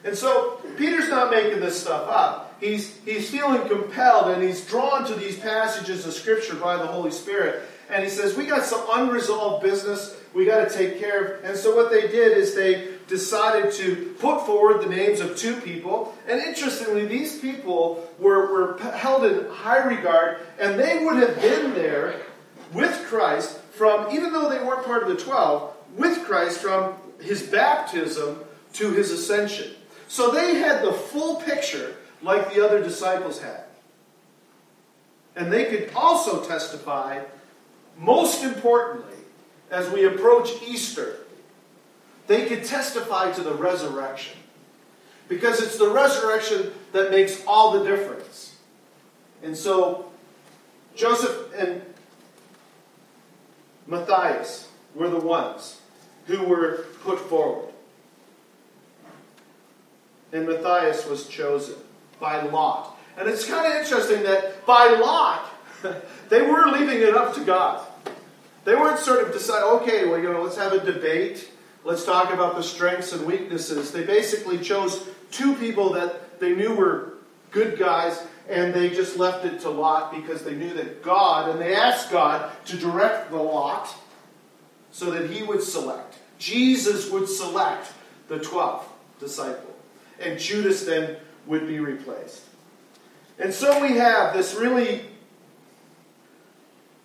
And 0.05 0.15
so 0.15 0.61
Peter's 0.77 1.09
not 1.09 1.31
making 1.31 1.59
this 1.59 1.81
stuff 1.81 2.07
up. 2.07 2.52
He's, 2.63 2.97
he's 3.03 3.29
feeling 3.29 3.67
compelled 3.67 4.31
and 4.31 4.41
he's 4.41 4.65
drawn 4.65 5.05
to 5.07 5.15
these 5.15 5.37
passages 5.37 6.05
of 6.05 6.13
Scripture 6.13 6.55
by 6.55 6.77
the 6.77 6.87
Holy 6.87 7.11
Spirit. 7.11 7.63
And 7.89 8.03
he 8.03 8.09
says, 8.09 8.37
We 8.37 8.45
got 8.45 8.63
some 8.63 8.83
unresolved 8.91 9.63
business 9.63 10.15
we 10.33 10.45
got 10.45 10.67
to 10.67 10.75
take 10.75 10.99
care 10.99 11.23
of. 11.23 11.43
And 11.43 11.57
so 11.57 11.75
what 11.75 11.91
they 11.91 12.07
did 12.07 12.37
is 12.37 12.55
they 12.55 12.87
decided 13.07 13.71
to 13.73 14.15
put 14.19 14.45
forward 14.45 14.81
the 14.81 14.89
names 14.89 15.19
of 15.19 15.37
two 15.37 15.55
people. 15.61 16.15
And 16.27 16.41
interestingly, 16.41 17.05
these 17.05 17.39
people 17.39 18.09
were, 18.17 18.51
were 18.51 18.77
held 18.93 19.25
in 19.25 19.47
high 19.49 19.83
regard, 19.83 20.39
and 20.59 20.79
they 20.79 21.03
would 21.05 21.17
have 21.17 21.39
been 21.39 21.73
there 21.75 22.15
with 22.73 23.05
Christ 23.05 23.59
from, 23.73 24.11
even 24.11 24.33
though 24.33 24.49
they 24.49 24.63
weren't 24.63 24.85
part 24.85 25.03
of 25.03 25.09
the 25.09 25.23
12, 25.23 25.75
with 25.97 26.25
Christ 26.25 26.59
from 26.59 26.95
his 27.21 27.43
baptism 27.43 28.39
to 28.73 28.91
his 28.91 29.11
ascension. 29.11 29.71
So 30.07 30.31
they 30.31 30.55
had 30.55 30.83
the 30.83 30.93
full 30.93 31.35
picture 31.41 31.95
like 32.23 32.53
the 32.53 32.65
other 32.65 32.81
disciples 32.81 33.41
had. 33.41 33.65
And 35.35 35.51
they 35.51 35.65
could 35.65 35.91
also 35.95 36.43
testify, 36.43 37.23
most 37.97 38.43
importantly, 38.43 39.17
as 39.69 39.89
we 39.89 40.05
approach 40.05 40.49
Easter, 40.65 41.17
they 42.27 42.45
could 42.45 42.63
testify 42.63 43.31
to 43.33 43.41
the 43.41 43.53
resurrection. 43.53 44.37
Because 45.27 45.61
it's 45.61 45.77
the 45.77 45.89
resurrection 45.89 46.71
that 46.91 47.11
makes 47.11 47.43
all 47.45 47.79
the 47.79 47.83
difference. 47.83 48.55
And 49.41 49.57
so, 49.57 50.11
Joseph 50.95 51.53
and 51.57 51.81
Matthias 53.87 54.69
were 54.95 55.09
the 55.09 55.19
ones 55.19 55.81
who 56.27 56.43
were 56.43 56.85
put 57.03 57.19
forward. 57.19 57.69
And 60.31 60.47
Matthias 60.47 61.05
was 61.05 61.27
chosen 61.27 61.75
by 62.19 62.41
lot. 62.43 62.97
And 63.17 63.29
it's 63.29 63.45
kind 63.45 63.65
of 63.71 63.79
interesting 63.79 64.23
that 64.23 64.65
by 64.65 64.87
lot, 64.99 65.45
they 66.29 66.41
were 66.41 66.67
leaving 66.67 67.01
it 67.01 67.15
up 67.15 67.35
to 67.35 67.41
God. 67.41 67.85
They 68.65 68.75
weren't 68.75 68.99
sort 68.99 69.25
of 69.25 69.33
decide, 69.33 69.63
okay, 69.63 70.07
well, 70.07 70.19
you 70.19 70.31
know, 70.31 70.41
let's 70.41 70.57
have 70.57 70.73
a 70.73 70.83
debate. 70.83 71.49
Let's 71.83 72.05
talk 72.05 72.33
about 72.33 72.55
the 72.55 72.63
strengths 72.63 73.11
and 73.11 73.25
weaknesses. 73.25 73.91
They 73.91 74.03
basically 74.03 74.57
chose 74.57 75.05
two 75.31 75.53
people 75.55 75.91
that 75.93 76.39
they 76.39 76.55
knew 76.55 76.73
were 76.73 77.13
good 77.51 77.77
guys, 77.77 78.25
and 78.49 78.73
they 78.73 78.89
just 78.89 79.17
left 79.17 79.45
it 79.45 79.59
to 79.61 79.69
Lot 79.69 80.11
because 80.13 80.43
they 80.43 80.55
knew 80.55 80.73
that 80.73 81.03
God, 81.03 81.49
and 81.49 81.59
they 81.59 81.75
asked 81.75 82.11
God 82.11 82.51
to 82.65 82.77
direct 82.77 83.31
the 83.31 83.37
lot 83.37 83.93
so 84.91 85.11
that 85.11 85.29
he 85.29 85.43
would 85.43 85.61
select. 85.61 86.17
Jesus 86.39 87.09
would 87.09 87.27
select 87.27 87.91
the 88.27 88.39
12th 88.39 88.83
disciple, 89.19 89.75
and 90.19 90.39
Judas 90.39 90.85
then 90.85 91.17
would 91.45 91.67
be 91.67 91.79
replaced. 91.79 92.43
And 93.39 93.53
so 93.53 93.81
we 93.81 93.97
have 93.97 94.33
this 94.33 94.55
really 94.55 95.01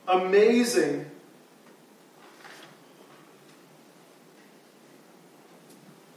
amazing 0.07 1.11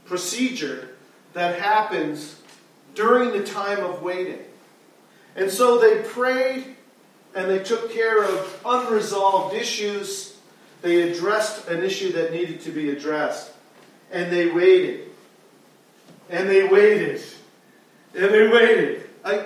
procedure 0.05 0.89
that 1.33 1.59
happens 1.59 2.41
during 2.95 3.31
the 3.31 3.43
time 3.43 3.79
of 3.79 4.01
waiting. 4.01 4.39
And 5.35 5.49
so 5.49 5.79
they 5.79 6.01
prayed 6.01 6.75
and 7.33 7.49
they 7.49 7.59
took 7.59 7.91
care 7.91 8.23
of 8.23 8.61
unresolved 8.65 9.55
issues. 9.55 10.37
They 10.81 11.09
addressed 11.09 11.69
an 11.69 11.81
issue 11.83 12.11
that 12.13 12.33
needed 12.33 12.59
to 12.61 12.71
be 12.71 12.89
addressed. 12.89 13.51
And 14.11 14.31
they 14.31 14.51
waited. 14.51 15.07
And 16.29 16.49
they 16.49 16.67
waited. 16.67 17.21
And 18.13 18.33
they 18.33 18.47
waited. 18.47 19.09
I, 19.23 19.45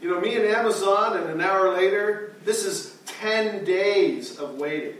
you 0.00 0.10
know, 0.10 0.20
me 0.20 0.36
and 0.36 0.44
Amazon, 0.44 1.16
and 1.16 1.28
an 1.30 1.40
hour 1.40 1.74
later, 1.74 2.34
this 2.44 2.64
is 2.64 2.96
10 3.06 3.64
days 3.64 4.38
of 4.38 4.54
waiting. 4.56 4.98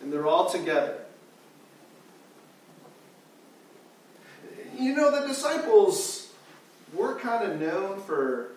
And 0.00 0.12
they're 0.12 0.26
all 0.26 0.48
together. 0.48 0.98
You 4.78 4.94
know, 4.94 5.10
the 5.20 5.26
disciples, 5.26 6.32
we're 6.94 7.18
kind 7.18 7.50
of 7.50 7.60
known 7.60 8.00
for 8.00 8.52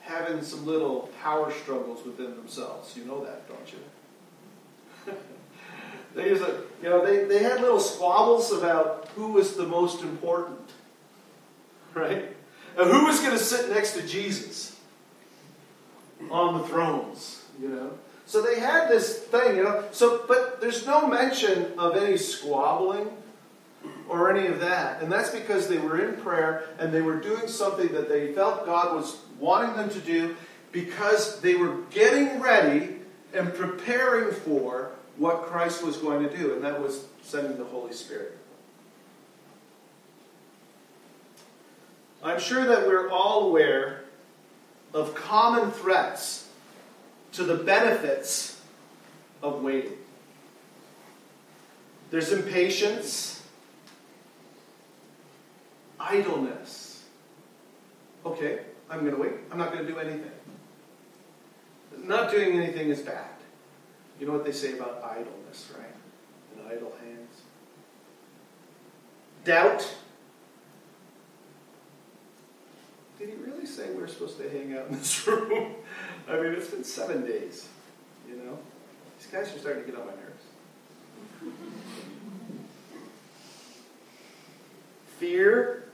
having 0.00 0.42
some 0.42 0.64
little 0.66 1.10
power 1.22 1.52
struggles 1.52 2.04
within 2.04 2.36
themselves. 2.36 2.96
You 2.96 3.04
know 3.04 3.24
that, 3.24 3.48
don't 3.48 3.72
you? 3.72 5.14
they 6.16 6.30
used 6.30 6.42
to, 6.42 6.62
you 6.82 6.88
know, 6.88 7.04
they, 7.04 7.24
they 7.24 7.42
had 7.42 7.60
little 7.60 7.78
squabbles 7.78 8.50
about 8.50 9.08
who 9.14 9.32
was 9.32 9.54
the 9.54 9.66
most 9.66 10.02
important, 10.02 10.58
right? 11.94 12.24
And 12.78 12.90
who 12.90 13.04
was 13.04 13.20
going 13.20 13.32
to 13.32 13.38
sit 13.38 13.70
next 13.70 13.92
to 13.92 14.06
Jesus 14.06 14.80
on 16.30 16.58
the 16.58 16.66
thrones, 16.66 17.44
you 17.60 17.68
know? 17.68 17.90
So 18.24 18.42
they 18.42 18.58
had 18.58 18.88
this 18.88 19.20
thing, 19.20 19.56
you 19.56 19.64
know. 19.64 19.84
So, 19.92 20.24
but 20.26 20.60
there's 20.60 20.86
no 20.86 21.06
mention 21.06 21.78
of 21.78 21.96
any 21.96 22.16
squabbling 22.16 23.08
or 24.08 24.34
any 24.34 24.48
of 24.48 24.58
that. 24.60 25.02
And 25.02 25.12
that's 25.12 25.30
because 25.30 25.68
they 25.68 25.78
were 25.78 26.02
in 26.02 26.20
prayer 26.20 26.64
and 26.78 26.92
they 26.92 27.02
were 27.02 27.16
doing 27.16 27.46
something 27.46 27.88
that 27.92 28.08
they 28.08 28.32
felt 28.32 28.66
God 28.66 28.96
was 28.96 29.18
wanting 29.38 29.76
them 29.76 29.90
to 29.90 30.00
do 30.00 30.34
because 30.72 31.40
they 31.40 31.54
were 31.54 31.76
getting 31.90 32.40
ready 32.40 32.96
and 33.32 33.54
preparing 33.54 34.34
for 34.34 34.90
what 35.18 35.42
Christ 35.42 35.82
was 35.82 35.96
going 35.96 36.28
to 36.28 36.36
do, 36.36 36.54
and 36.54 36.62
that 36.62 36.80
was 36.80 37.06
sending 37.22 37.56
the 37.56 37.64
Holy 37.64 37.92
Spirit. 37.92 38.36
I'm 42.22 42.40
sure 42.40 42.64
that 42.64 42.86
we're 42.86 43.08
all 43.08 43.48
aware 43.48 44.04
of 44.92 45.14
common 45.14 45.70
threats 45.70 46.48
to 47.32 47.44
the 47.44 47.54
benefits 47.54 48.60
of 49.42 49.62
waiting. 49.62 49.92
There's 52.10 52.32
impatience, 52.32 53.42
idleness. 56.00 57.04
Okay, 58.24 58.60
I'm 58.90 59.00
going 59.00 59.14
to 59.14 59.20
wait. 59.20 59.32
I'm 59.50 59.58
not 59.58 59.72
going 59.72 59.86
to 59.86 59.92
do 59.92 59.98
anything. 59.98 60.30
Not 61.98 62.30
doing 62.30 62.58
anything 62.58 62.88
is 62.88 63.00
bad. 63.00 63.35
You 64.18 64.26
know 64.26 64.32
what 64.32 64.44
they 64.44 64.52
say 64.52 64.78
about 64.78 65.02
idleness, 65.04 65.72
right? 65.76 65.94
And 66.56 66.66
idle 66.66 66.92
hands. 67.02 67.42
Doubt. 69.44 69.94
Did 73.18 73.28
he 73.30 73.34
really 73.36 73.66
say 73.66 73.90
we're 73.94 74.06
supposed 74.06 74.38
to 74.38 74.48
hang 74.48 74.76
out 74.76 74.88
in 74.88 74.98
this 74.98 75.26
room? 75.26 75.74
I 76.28 76.36
mean, 76.36 76.52
it's 76.52 76.68
been 76.68 76.84
seven 76.84 77.24
days. 77.24 77.68
You 78.28 78.36
know? 78.36 78.58
These 79.18 79.28
guys 79.30 79.54
are 79.54 79.58
starting 79.58 79.84
to 79.84 79.90
get 79.90 80.00
on 80.00 80.06
my 80.06 80.12
nerves. 80.12 80.44
Fear. 85.18 85.84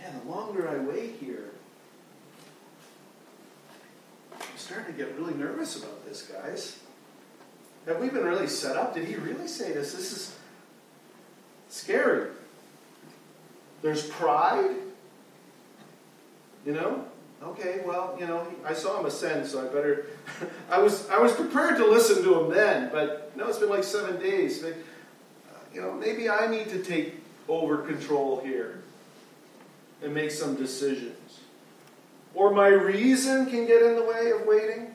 Man, 0.00 0.20
the 0.24 0.30
longer 0.30 0.68
I 0.68 0.78
wait 0.78 1.16
here, 1.20 1.50
I'm 4.32 4.40
starting 4.72 4.94
to 4.94 5.04
get 5.04 5.14
really 5.18 5.34
nervous 5.34 5.76
about 5.76 6.04
this, 6.06 6.22
guys. 6.22 6.78
Have 7.86 8.00
we 8.00 8.08
been 8.08 8.24
really 8.24 8.46
set 8.46 8.76
up? 8.76 8.94
Did 8.94 9.06
he 9.06 9.16
really 9.16 9.46
say 9.46 9.72
this? 9.72 9.92
This 9.92 10.12
is 10.12 10.36
scary. 11.68 12.30
There's 13.82 14.06
pride. 14.06 14.70
You 16.64 16.72
know? 16.72 17.04
Okay, 17.42 17.82
well, 17.84 18.16
you 18.18 18.26
know, 18.26 18.46
I 18.64 18.72
saw 18.72 19.00
him 19.00 19.06
ascend, 19.06 19.46
so 19.46 19.60
I 19.60 19.64
better. 19.64 20.06
I 20.70 20.78
was 20.78 21.08
I 21.10 21.18
was 21.18 21.32
prepared 21.32 21.76
to 21.78 21.86
listen 21.86 22.22
to 22.22 22.40
him 22.40 22.50
then, 22.50 22.88
but 22.92 23.36
no, 23.36 23.48
it's 23.48 23.58
been 23.58 23.68
like 23.68 23.82
seven 23.82 24.20
days. 24.20 24.64
You 25.74 25.80
know, 25.80 25.92
maybe 25.92 26.30
I 26.30 26.46
need 26.46 26.68
to 26.68 26.82
take 26.82 27.16
over 27.48 27.78
control 27.78 28.40
here 28.44 28.80
and 30.02 30.14
make 30.14 30.30
some 30.30 30.54
decisions. 30.54 31.40
Or 32.34 32.50
my 32.50 32.68
reason 32.68 33.46
can 33.46 33.66
get 33.66 33.82
in 33.82 33.96
the 33.96 34.04
way 34.04 34.30
of 34.30 34.46
waiting. 34.46 34.94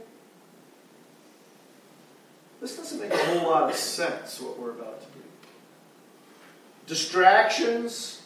This 2.59 2.75
doesn't 2.75 2.99
make 2.99 3.11
a 3.11 3.17
whole 3.17 3.49
lot 3.49 3.69
of 3.69 3.75
sense, 3.75 4.41
what 4.41 4.59
we're 4.59 4.71
about 4.71 4.99
to 5.01 5.07
do. 5.07 5.23
Distractions 6.87 8.23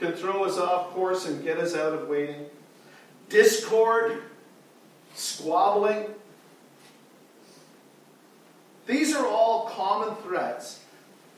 can 0.00 0.12
throw 0.12 0.44
us 0.44 0.58
off 0.58 0.90
course 0.90 1.26
and 1.26 1.42
get 1.44 1.58
us 1.58 1.74
out 1.74 1.92
of 1.92 2.08
waiting 2.08 2.46
discord, 3.28 4.22
squabbling. 5.14 6.06
These 8.86 9.14
are 9.14 9.26
all 9.26 9.68
common 9.70 10.14
threats 10.16 10.80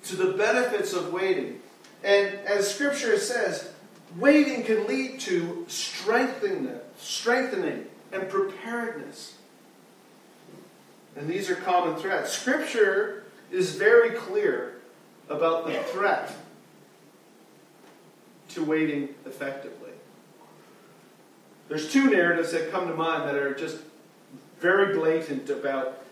to 0.05 0.17
the 0.17 0.37
benefits 0.37 0.93
of 0.93 1.13
waiting. 1.13 1.61
And 2.03 2.35
as 2.41 2.73
Scripture 2.73 3.19
says, 3.19 3.71
waiting 4.17 4.63
can 4.65 4.87
lead 4.87 5.21
to 5.21 5.65
strengthening, 5.69 6.81
strengthening 6.99 7.87
and 8.13 8.29
preparedness. 8.29 9.37
And 11.17 11.29
these 11.29 11.51
are 11.51 11.57
common 11.57 11.97
threats. 11.97 12.33
Scripture 12.33 13.25
is 13.51 13.77
very 13.77 14.11
clear 14.11 14.77
about 15.29 15.67
the 15.67 15.75
threat 15.85 16.33
to 18.51 18.65
waiting 18.65 19.09
effectively. 19.25 19.91
There's 21.69 21.91
two 21.91 22.11
narratives 22.11 22.53
that 22.53 22.71
come 22.71 22.87
to 22.89 22.95
mind 22.95 23.29
that 23.29 23.35
are 23.35 23.55
just 23.55 23.79
very 24.61 24.95
blatant 24.95 25.51
about 25.51 26.05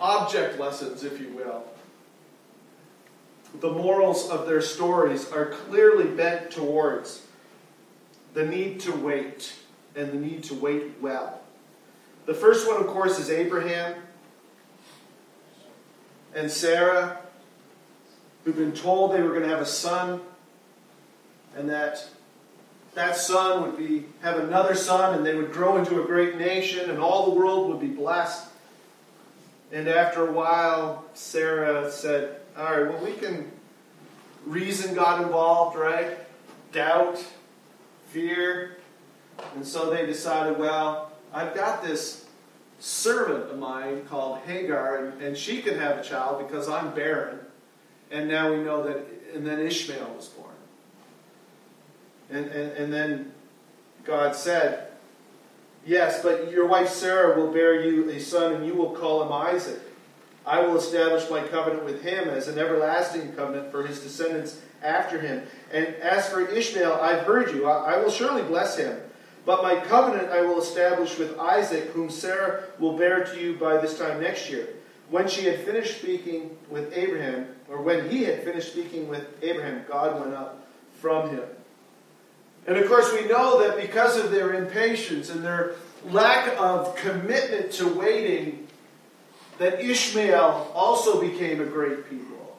object 0.00 0.58
lessons, 0.58 1.04
if 1.04 1.20
you 1.20 1.28
will. 1.28 1.64
The 3.60 3.70
morals 3.70 4.28
of 4.28 4.46
their 4.46 4.60
stories 4.60 5.30
are 5.30 5.46
clearly 5.46 6.04
bent 6.04 6.50
towards 6.50 7.22
the 8.34 8.44
need 8.44 8.80
to 8.80 8.92
wait 8.92 9.54
and 9.98 10.12
the 10.12 10.16
need 10.16 10.44
to 10.44 10.54
wait 10.54 10.94
well. 11.00 11.40
The 12.26 12.34
first 12.34 12.68
one, 12.68 12.80
of 12.80 12.86
course, 12.86 13.18
is 13.18 13.30
Abraham 13.30 13.96
and 16.34 16.48
Sarah, 16.48 17.18
who've 18.44 18.56
been 18.56 18.72
told 18.72 19.12
they 19.12 19.20
were 19.20 19.30
going 19.30 19.42
to 19.42 19.48
have 19.48 19.60
a 19.60 19.66
son, 19.66 20.20
and 21.56 21.68
that 21.68 22.08
that 22.94 23.16
son 23.16 23.62
would 23.62 23.76
be 23.76 24.04
have 24.22 24.38
another 24.38 24.74
son 24.74 25.14
and 25.14 25.24
they 25.24 25.34
would 25.34 25.52
grow 25.52 25.76
into 25.76 26.02
a 26.02 26.06
great 26.06 26.36
nation 26.36 26.90
and 26.90 26.98
all 26.98 27.30
the 27.30 27.38
world 27.38 27.68
would 27.68 27.80
be 27.80 27.86
blessed 27.86 28.48
and 29.70 29.86
after 29.86 30.26
a 30.26 30.32
while 30.32 31.04
sarah 31.14 31.92
said 31.92 32.40
all 32.56 32.64
right 32.64 32.90
well 32.90 33.04
we 33.04 33.12
can 33.12 33.52
reason 34.46 34.96
got 34.96 35.22
involved 35.22 35.76
right 35.76 36.18
doubt 36.72 37.22
fear 38.08 38.77
and 39.54 39.66
so 39.66 39.90
they 39.90 40.06
decided 40.06 40.58
well 40.58 41.12
i've 41.32 41.54
got 41.54 41.82
this 41.82 42.26
servant 42.78 43.50
of 43.50 43.58
mine 43.58 44.04
called 44.06 44.38
hagar 44.46 45.04
and, 45.04 45.22
and 45.22 45.36
she 45.36 45.60
can 45.62 45.78
have 45.78 45.98
a 45.98 46.02
child 46.02 46.46
because 46.46 46.68
i'm 46.68 46.94
barren 46.94 47.38
and 48.10 48.28
now 48.28 48.50
we 48.50 48.58
know 48.58 48.82
that 48.82 49.04
and 49.34 49.46
then 49.46 49.58
ishmael 49.58 50.12
was 50.14 50.28
born 50.28 50.48
and, 52.30 52.46
and, 52.46 52.72
and 52.72 52.92
then 52.92 53.32
God 54.04 54.34
said, 54.34 54.88
Yes, 55.86 56.22
but 56.22 56.50
your 56.50 56.66
wife 56.66 56.88
Sarah 56.88 57.38
will 57.38 57.52
bear 57.52 57.80
you 57.80 58.10
a 58.10 58.18
son, 58.18 58.54
and 58.54 58.66
you 58.66 58.74
will 58.74 58.90
call 58.90 59.22
him 59.22 59.32
Isaac. 59.32 59.80
I 60.44 60.60
will 60.60 60.76
establish 60.76 61.30
my 61.30 61.42
covenant 61.46 61.84
with 61.84 62.02
him 62.02 62.28
as 62.28 62.48
an 62.48 62.58
everlasting 62.58 63.32
covenant 63.34 63.70
for 63.70 63.86
his 63.86 64.00
descendants 64.00 64.60
after 64.82 65.20
him. 65.20 65.42
And 65.72 65.86
as 65.96 66.28
for 66.28 66.40
Ishmael, 66.40 66.92
I've 66.94 67.24
heard 67.24 67.54
you. 67.54 67.66
I, 67.66 67.94
I 67.94 67.98
will 67.98 68.10
surely 68.10 68.42
bless 68.42 68.76
him. 68.76 68.98
But 69.48 69.62
my 69.62 69.76
covenant 69.76 70.28
I 70.28 70.42
will 70.42 70.60
establish 70.60 71.16
with 71.16 71.38
Isaac, 71.38 71.84
whom 71.92 72.10
Sarah 72.10 72.64
will 72.78 72.98
bear 72.98 73.24
to 73.24 73.40
you 73.40 73.54
by 73.54 73.78
this 73.78 73.98
time 73.98 74.20
next 74.20 74.50
year. 74.50 74.68
When 75.08 75.26
she 75.26 75.46
had 75.46 75.60
finished 75.60 76.02
speaking 76.02 76.54
with 76.68 76.94
Abraham, 76.94 77.46
or 77.66 77.80
when 77.80 78.10
he 78.10 78.24
had 78.24 78.42
finished 78.42 78.72
speaking 78.72 79.08
with 79.08 79.26
Abraham, 79.40 79.86
God 79.88 80.20
went 80.20 80.34
up 80.34 80.66
from 81.00 81.30
him. 81.30 81.44
And 82.66 82.76
of 82.76 82.86
course, 82.88 83.10
we 83.14 83.26
know 83.26 83.66
that 83.66 83.80
because 83.80 84.18
of 84.18 84.30
their 84.30 84.52
impatience 84.52 85.30
and 85.30 85.42
their 85.42 85.76
lack 86.10 86.54
of 86.58 86.94
commitment 86.96 87.72
to 87.72 87.88
waiting, 87.88 88.68
that 89.56 89.80
Ishmael 89.80 90.72
also 90.74 91.22
became 91.22 91.62
a 91.62 91.64
great 91.64 92.10
people. 92.10 92.58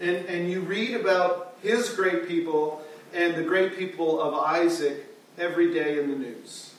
And, 0.00 0.26
and 0.26 0.50
you 0.50 0.62
read 0.62 0.96
about 1.00 1.56
his 1.62 1.90
great 1.90 2.26
people 2.26 2.82
and 3.12 3.36
the 3.36 3.44
great 3.44 3.78
people 3.78 4.20
of 4.20 4.34
Isaac 4.34 5.12
every 5.38 5.72
day 5.72 5.98
in 5.98 6.10
the 6.10 6.16
news. 6.16 6.74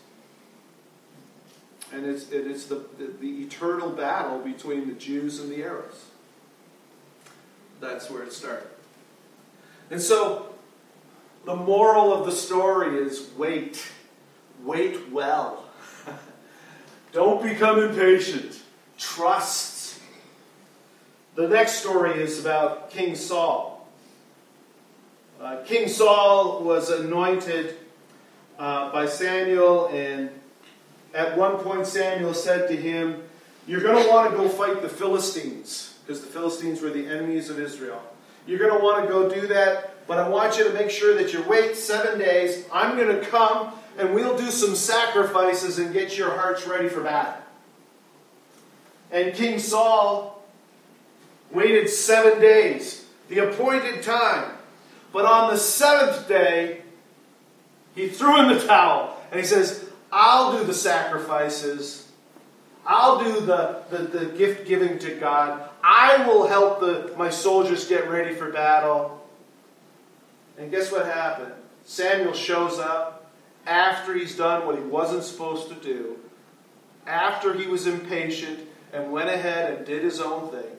And 1.93 2.05
it's, 2.05 2.29
it's 2.31 2.65
the, 2.65 2.85
the, 2.97 3.13
the 3.19 3.43
eternal 3.43 3.89
battle 3.89 4.39
between 4.39 4.87
the 4.87 4.93
Jews 4.93 5.39
and 5.39 5.51
the 5.51 5.63
Arabs. 5.63 6.05
That's 7.79 8.09
where 8.09 8.23
it 8.23 8.33
started. 8.33 8.67
And 9.91 10.01
so 10.01 10.55
the 11.45 11.55
moral 11.55 12.13
of 12.13 12.25
the 12.25 12.31
story 12.31 12.97
is 12.97 13.29
wait. 13.37 13.85
Wait 14.63 15.11
well. 15.11 15.65
Don't 17.11 17.43
become 17.43 17.79
impatient. 17.79 18.61
Trust. 18.97 19.99
The 21.35 21.47
next 21.47 21.73
story 21.73 22.21
is 22.21 22.39
about 22.39 22.89
King 22.89 23.15
Saul. 23.15 23.87
Uh, 25.39 25.57
King 25.65 25.87
Saul 25.87 26.63
was 26.63 26.89
anointed 26.89 27.77
uh, 28.57 28.91
by 28.91 29.05
Samuel, 29.05 29.87
and 29.87 30.29
at 31.13 31.37
one 31.37 31.57
point 31.57 31.87
Samuel 31.87 32.33
said 32.33 32.67
to 32.69 32.75
him, 32.75 33.23
You're 33.67 33.81
going 33.81 34.03
to 34.03 34.09
want 34.09 34.31
to 34.31 34.37
go 34.37 34.47
fight 34.47 34.81
the 34.81 34.89
Philistines, 34.89 35.97
because 36.05 36.21
the 36.21 36.27
Philistines 36.27 36.81
were 36.81 36.89
the 36.89 37.07
enemies 37.07 37.49
of 37.49 37.59
Israel. 37.59 38.01
You're 38.47 38.59
going 38.59 38.77
to 38.77 38.83
want 38.83 39.05
to 39.05 39.11
go 39.11 39.29
do 39.29 39.47
that, 39.47 40.07
but 40.07 40.19
I 40.19 40.29
want 40.29 40.57
you 40.57 40.65
to 40.65 40.73
make 40.73 40.89
sure 40.89 41.15
that 41.15 41.33
you 41.33 41.41
wait 41.43 41.75
seven 41.75 42.19
days. 42.19 42.65
I'm 42.71 42.95
going 42.95 43.19
to 43.19 43.25
come, 43.25 43.73
and 43.97 44.13
we'll 44.13 44.37
do 44.37 44.51
some 44.51 44.75
sacrifices 44.75 45.79
and 45.79 45.91
get 45.93 46.17
your 46.17 46.31
hearts 46.31 46.67
ready 46.67 46.87
for 46.87 47.01
battle. 47.01 47.41
And 49.11 49.33
King 49.33 49.59
Saul 49.59 50.43
waited 51.51 51.89
seven 51.89 52.39
days, 52.39 53.05
the 53.29 53.39
appointed 53.39 54.03
time. 54.03 54.51
But 55.11 55.25
on 55.25 55.51
the 55.51 55.57
seventh 55.57 56.27
day, 56.27 56.81
he 57.95 58.09
threw 58.09 58.39
in 58.41 58.49
the 58.49 58.65
towel 58.65 59.17
and 59.31 59.39
he 59.39 59.45
says, 59.45 59.89
I'll 60.11 60.57
do 60.57 60.65
the 60.65 60.73
sacrifices. 60.73 62.11
I'll 62.85 63.23
do 63.23 63.41
the, 63.41 63.83
the, 63.89 63.97
the 63.97 64.25
gift 64.37 64.67
giving 64.67 64.99
to 64.99 65.15
God. 65.15 65.69
I 65.83 66.27
will 66.27 66.47
help 66.47 66.79
the, 66.79 67.13
my 67.17 67.29
soldiers 67.29 67.87
get 67.87 68.09
ready 68.09 68.35
for 68.35 68.51
battle. 68.51 69.25
And 70.57 70.69
guess 70.69 70.91
what 70.91 71.05
happened? 71.05 71.53
Samuel 71.85 72.33
shows 72.33 72.79
up 72.79 73.31
after 73.65 74.13
he's 74.13 74.35
done 74.37 74.65
what 74.65 74.75
he 74.75 74.81
wasn't 74.81 75.23
supposed 75.23 75.69
to 75.69 75.75
do, 75.75 76.17
after 77.07 77.53
he 77.53 77.67
was 77.67 77.87
impatient 77.87 78.59
and 78.93 79.11
went 79.11 79.29
ahead 79.29 79.73
and 79.73 79.85
did 79.85 80.03
his 80.03 80.21
own 80.21 80.49
thing. 80.51 80.71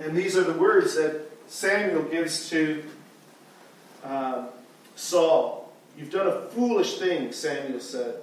And 0.00 0.16
these 0.16 0.36
are 0.36 0.44
the 0.44 0.58
words 0.58 0.96
that 0.96 1.28
Samuel 1.46 2.02
gives 2.04 2.48
to 2.50 2.82
uh, 4.04 4.46
Saul. 4.94 5.72
You've 5.96 6.10
done 6.10 6.26
a 6.26 6.42
foolish 6.48 6.98
thing, 6.98 7.32
Samuel 7.32 7.80
said. 7.80 8.16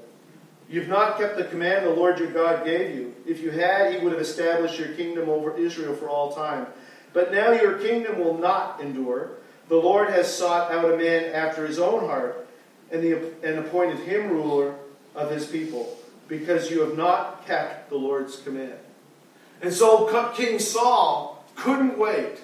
You've 0.69 0.87
not 0.87 1.17
kept 1.17 1.37
the 1.37 1.43
command 1.43 1.85
the 1.85 1.91
Lord 1.91 2.19
your 2.19 2.31
God 2.31 2.63
gave 2.63 2.95
you. 2.95 3.13
If 3.25 3.41
you 3.41 3.51
had, 3.51 3.93
he 3.93 3.99
would 3.99 4.13
have 4.13 4.21
established 4.21 4.79
your 4.79 4.89
kingdom 4.89 5.27
over 5.29 5.57
Israel 5.57 5.95
for 5.95 6.07
all 6.07 6.33
time. 6.33 6.67
But 7.13 7.31
now 7.33 7.51
your 7.51 7.77
kingdom 7.79 8.19
will 8.19 8.37
not 8.37 8.79
endure. 8.79 9.31
The 9.67 9.75
Lord 9.75 10.09
has 10.09 10.33
sought 10.33 10.71
out 10.71 10.93
a 10.93 10.97
man 10.97 11.33
after 11.33 11.67
his 11.67 11.79
own 11.79 12.05
heart 12.05 12.47
and, 12.91 13.03
the, 13.03 13.31
and 13.43 13.59
appointed 13.59 13.99
him 13.99 14.29
ruler 14.29 14.75
of 15.15 15.29
his 15.29 15.45
people, 15.45 15.97
because 16.27 16.71
you 16.71 16.79
have 16.81 16.95
not 16.97 17.45
kept 17.45 17.89
the 17.89 17.97
Lord's 17.97 18.37
command. 18.37 18.79
And 19.61 19.73
so 19.73 20.07
King 20.35 20.59
Saul 20.59 21.45
couldn't 21.55 21.97
wait. 21.97 22.39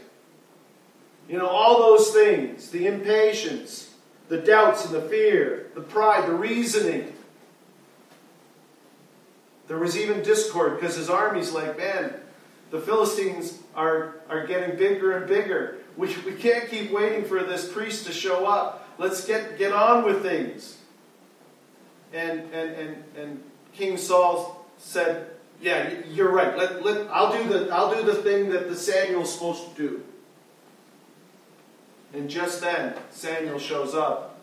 You 1.27 1.37
know, 1.37 1.47
all 1.47 1.79
those 1.79 2.11
things 2.11 2.69
the 2.69 2.87
impatience, 2.87 3.93
the 4.29 4.37
doubts 4.37 4.85
and 4.85 4.93
the 4.93 5.01
fear, 5.01 5.67
the 5.75 5.81
pride, 5.81 6.27
the 6.27 6.33
reasoning. 6.33 7.13
There 9.67 9.77
was 9.77 9.97
even 9.97 10.23
discord 10.23 10.79
because 10.79 10.95
his 10.95 11.09
army's 11.09 11.51
like, 11.51 11.77
man, 11.77 12.13
the 12.71 12.79
Philistines 12.79 13.59
are, 13.75 14.15
are 14.29 14.47
getting 14.47 14.77
bigger 14.77 15.17
and 15.17 15.27
bigger. 15.27 15.77
We, 15.97 16.15
we 16.25 16.33
can't 16.33 16.69
keep 16.69 16.91
waiting 16.91 17.25
for 17.25 17.43
this 17.43 17.71
priest 17.71 18.05
to 18.05 18.13
show 18.13 18.45
up. 18.45 18.87
Let's 18.97 19.25
get, 19.25 19.57
get 19.57 19.73
on 19.73 20.05
with 20.05 20.21
things. 20.21 20.77
And, 22.13 22.41
and, 22.53 22.71
and, 22.71 23.03
and 23.17 23.43
King 23.73 23.97
Saul 23.97 24.65
said, 24.77 25.31
yeah, 25.61 25.93
you're 26.09 26.31
right. 26.31 26.57
Let, 26.57 26.83
let, 26.85 27.07
I'll, 27.09 27.31
do 27.31 27.49
the, 27.49 27.69
I'll 27.73 27.93
do 27.93 28.03
the 28.03 28.15
thing 28.15 28.49
that 28.51 28.69
the 28.69 28.75
Samuel's 28.75 29.33
supposed 29.33 29.75
to 29.75 29.81
do. 29.81 30.03
And 32.13 32.29
just 32.29 32.61
then, 32.61 32.95
Samuel 33.11 33.59
shows 33.59 33.93
up. 33.93 34.39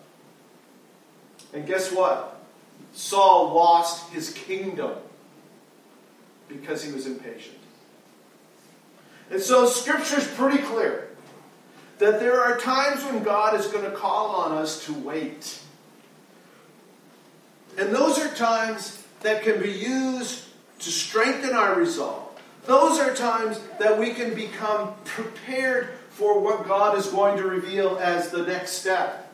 And 1.53 1.67
guess 1.67 1.93
what? 1.93 2.41
Saul 2.93 3.53
lost 3.55 4.11
his 4.11 4.33
kingdom 4.33 4.95
because 6.49 6.85
he 6.85 6.93
was 6.93 7.07
impatient. 7.07 7.59
And 9.31 9.41
so, 9.41 9.67
Scripture 9.67 10.19
is 10.19 10.27
pretty 10.27 10.59
clear 10.59 11.09
that 11.99 12.21
there 12.21 12.41
are 12.41 12.59
times 12.59 13.05
when 13.05 13.23
God 13.23 13.59
is 13.59 13.67
going 13.69 13.85
to 13.85 13.91
call 13.91 14.37
on 14.37 14.53
us 14.53 14.85
to 14.87 14.93
wait. 14.93 15.61
And 17.79 17.95
those 17.95 18.19
are 18.19 18.33
times 18.35 19.03
that 19.23 19.43
can 19.43 19.61
be 19.61 19.73
used 19.73 20.45
to 20.81 20.91
strengthen 20.91 21.55
our 21.55 21.75
resolve. 21.75 22.29
Those 22.67 22.99
are 22.99 23.15
times 23.15 23.61
that 23.79 23.99
we 23.99 24.13
can 24.13 24.35
become 24.35 24.95
prepared 25.05 25.91
for 26.15 26.39
what 26.39 26.65
God 26.69 26.97
is 26.97 27.09
going 27.09 27.37
to 27.39 27.43
reveal 27.43 27.99
as 27.99 28.31
the 28.31 28.45
next 28.45 28.75
step. 28.75 29.33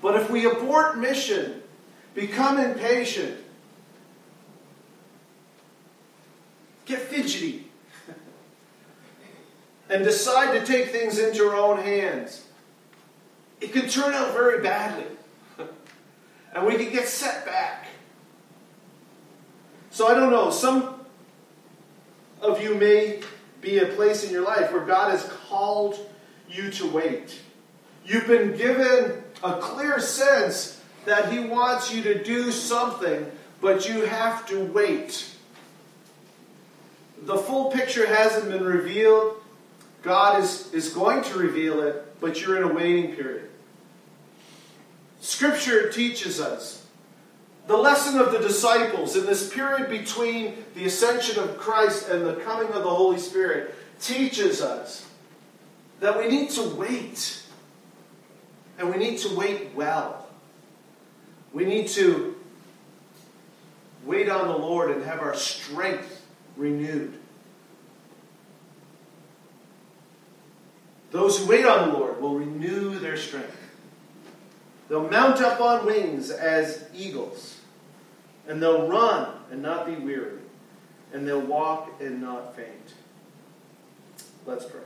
But 0.00 0.16
if 0.16 0.30
we 0.30 0.46
abort 0.46 0.96
mission, 0.96 1.62
become 2.14 2.58
impatient, 2.58 3.36
get 6.86 7.00
fidgety, 7.00 7.66
and 9.90 10.04
decide 10.04 10.58
to 10.58 10.64
take 10.64 10.88
things 10.88 11.18
into 11.18 11.44
our 11.44 11.56
own 11.56 11.82
hands, 11.82 12.46
it 13.60 13.74
can 13.74 13.90
turn 13.90 14.14
out 14.14 14.32
very 14.32 14.62
badly. 14.62 15.04
and 16.54 16.64
we 16.64 16.76
can 16.76 16.90
get 16.90 17.06
set 17.06 17.44
back. 17.44 17.88
So 19.90 20.06
I 20.06 20.14
don't 20.14 20.30
know, 20.30 20.50
some 20.50 20.94
of 22.40 22.62
you 22.62 22.74
may 22.74 23.20
be 23.60 23.78
a 23.78 23.86
place 23.86 24.24
in 24.24 24.32
your 24.32 24.44
life 24.44 24.72
where 24.72 24.84
God 24.84 25.10
has 25.10 25.24
called 25.48 25.98
you 26.48 26.70
to 26.72 26.86
wait. 26.86 27.38
You've 28.04 28.26
been 28.26 28.56
given 28.56 29.22
a 29.42 29.54
clear 29.58 30.00
sense 30.00 30.80
that 31.04 31.32
He 31.32 31.40
wants 31.40 31.92
you 31.92 32.02
to 32.02 32.22
do 32.22 32.50
something, 32.50 33.30
but 33.60 33.88
you 33.88 34.04
have 34.06 34.46
to 34.48 34.64
wait. 34.64 35.26
The 37.22 37.36
full 37.36 37.70
picture 37.70 38.06
hasn't 38.06 38.50
been 38.50 38.64
revealed. 38.64 39.34
God 40.02 40.42
is, 40.42 40.72
is 40.72 40.88
going 40.90 41.22
to 41.24 41.38
reveal 41.38 41.80
it, 41.82 42.20
but 42.20 42.40
you're 42.40 42.56
in 42.56 42.62
a 42.62 42.72
waiting 42.72 43.14
period. 43.14 43.48
Scripture 45.20 45.90
teaches 45.90 46.40
us 46.40 46.79
the 47.70 47.76
lesson 47.76 48.18
of 48.18 48.32
the 48.32 48.40
disciples 48.40 49.14
in 49.14 49.24
this 49.26 49.48
period 49.54 49.88
between 49.88 50.56
the 50.74 50.86
ascension 50.86 51.38
of 51.38 51.56
Christ 51.56 52.08
and 52.08 52.26
the 52.26 52.34
coming 52.34 52.66
of 52.72 52.82
the 52.82 52.90
Holy 52.90 53.16
Spirit 53.16 53.72
teaches 54.00 54.60
us 54.60 55.08
that 56.00 56.18
we 56.18 56.26
need 56.26 56.50
to 56.50 56.64
wait. 56.74 57.44
And 58.76 58.90
we 58.90 58.96
need 58.96 59.18
to 59.18 59.36
wait 59.36 59.72
well. 59.76 60.26
We 61.52 61.64
need 61.64 61.86
to 61.90 62.34
wait 64.04 64.28
on 64.28 64.48
the 64.48 64.56
Lord 64.56 64.90
and 64.90 65.04
have 65.04 65.20
our 65.20 65.36
strength 65.36 66.26
renewed. 66.56 67.14
Those 71.12 71.38
who 71.38 71.46
wait 71.46 71.64
on 71.64 71.90
the 71.90 71.98
Lord 71.98 72.20
will 72.20 72.34
renew 72.34 72.98
their 72.98 73.16
strength. 73.16 73.56
They'll 74.88 75.08
mount 75.08 75.40
up 75.40 75.60
on 75.60 75.86
wings 75.86 76.32
as 76.32 76.84
eagles. 76.92 77.58
And 78.50 78.60
they'll 78.60 78.88
run 78.88 79.28
and 79.52 79.62
not 79.62 79.86
be 79.86 79.94
weary, 79.94 80.40
and 81.12 81.24
they'll 81.24 81.40
walk 81.40 81.88
and 82.00 82.20
not 82.20 82.56
faint. 82.56 82.94
Let's 84.44 84.64
pray. 84.64 84.80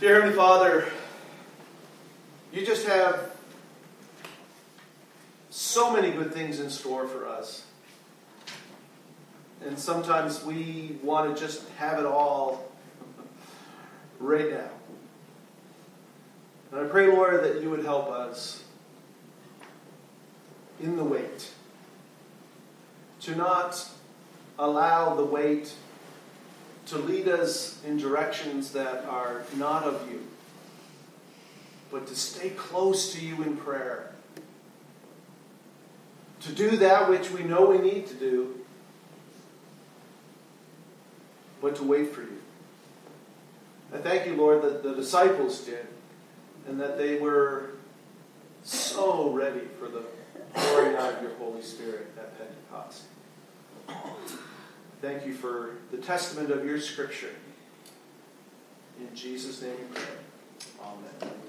Dear 0.00 0.14
Heavenly 0.14 0.34
Father, 0.34 0.86
you 2.50 2.64
just 2.64 2.86
have 2.86 3.36
so 5.50 5.92
many 5.92 6.12
good 6.12 6.32
things 6.32 6.60
in 6.60 6.70
store 6.70 7.06
for 7.06 7.28
us. 7.28 7.66
And 9.66 9.78
sometimes 9.78 10.42
we 10.42 10.98
want 11.02 11.36
to 11.36 11.38
just 11.38 11.68
have 11.76 11.98
it 11.98 12.06
all 12.06 12.72
right 14.18 14.50
now. 14.50 14.70
And 16.72 16.80
I 16.80 16.84
pray, 16.90 17.08
Lord, 17.08 17.44
that 17.44 17.60
you 17.60 17.68
would 17.68 17.84
help 17.84 18.08
us 18.08 18.64
in 20.80 20.96
the 20.96 21.04
wait. 21.04 21.50
To 23.22 23.34
not 23.34 23.88
allow 24.58 25.14
the 25.14 25.24
wait 25.24 25.74
to 26.86 26.98
lead 26.98 27.28
us 27.28 27.82
in 27.84 27.96
directions 27.96 28.72
that 28.72 29.04
are 29.06 29.42
not 29.56 29.84
of 29.84 30.10
you, 30.10 30.20
but 31.90 32.06
to 32.06 32.14
stay 32.14 32.50
close 32.50 33.12
to 33.14 33.24
you 33.24 33.42
in 33.42 33.56
prayer. 33.56 34.12
To 36.40 36.52
do 36.52 36.76
that 36.76 37.08
which 37.08 37.30
we 37.30 37.42
know 37.42 37.66
we 37.66 37.78
need 37.78 38.06
to 38.08 38.14
do, 38.14 38.54
but 41.62 41.76
to 41.76 41.84
wait 41.84 42.12
for 42.12 42.20
you. 42.20 42.38
I 43.94 43.98
thank 43.98 44.26
you, 44.26 44.34
Lord, 44.34 44.62
that 44.62 44.82
the 44.82 44.94
disciples 44.94 45.60
did, 45.60 45.86
and 46.68 46.78
that 46.80 46.98
they 46.98 47.18
were 47.18 47.70
so 48.62 49.30
ready 49.30 49.62
for 49.78 49.88
the 49.88 50.02
pouring 50.54 50.96
out 50.96 51.14
of 51.14 51.22
your 51.22 51.34
Holy 51.34 51.62
Spirit 51.62 52.08
at 52.16 52.38
Pentecost. 52.38 53.02
Thank 55.00 55.26
you 55.26 55.34
for 55.34 55.76
the 55.90 55.98
testament 55.98 56.50
of 56.50 56.64
your 56.64 56.80
scripture. 56.80 57.34
In 58.98 59.14
Jesus' 59.14 59.60
name 59.60 59.76
we 59.78 59.94
pray. 59.94 60.04
Amen. 60.80 61.43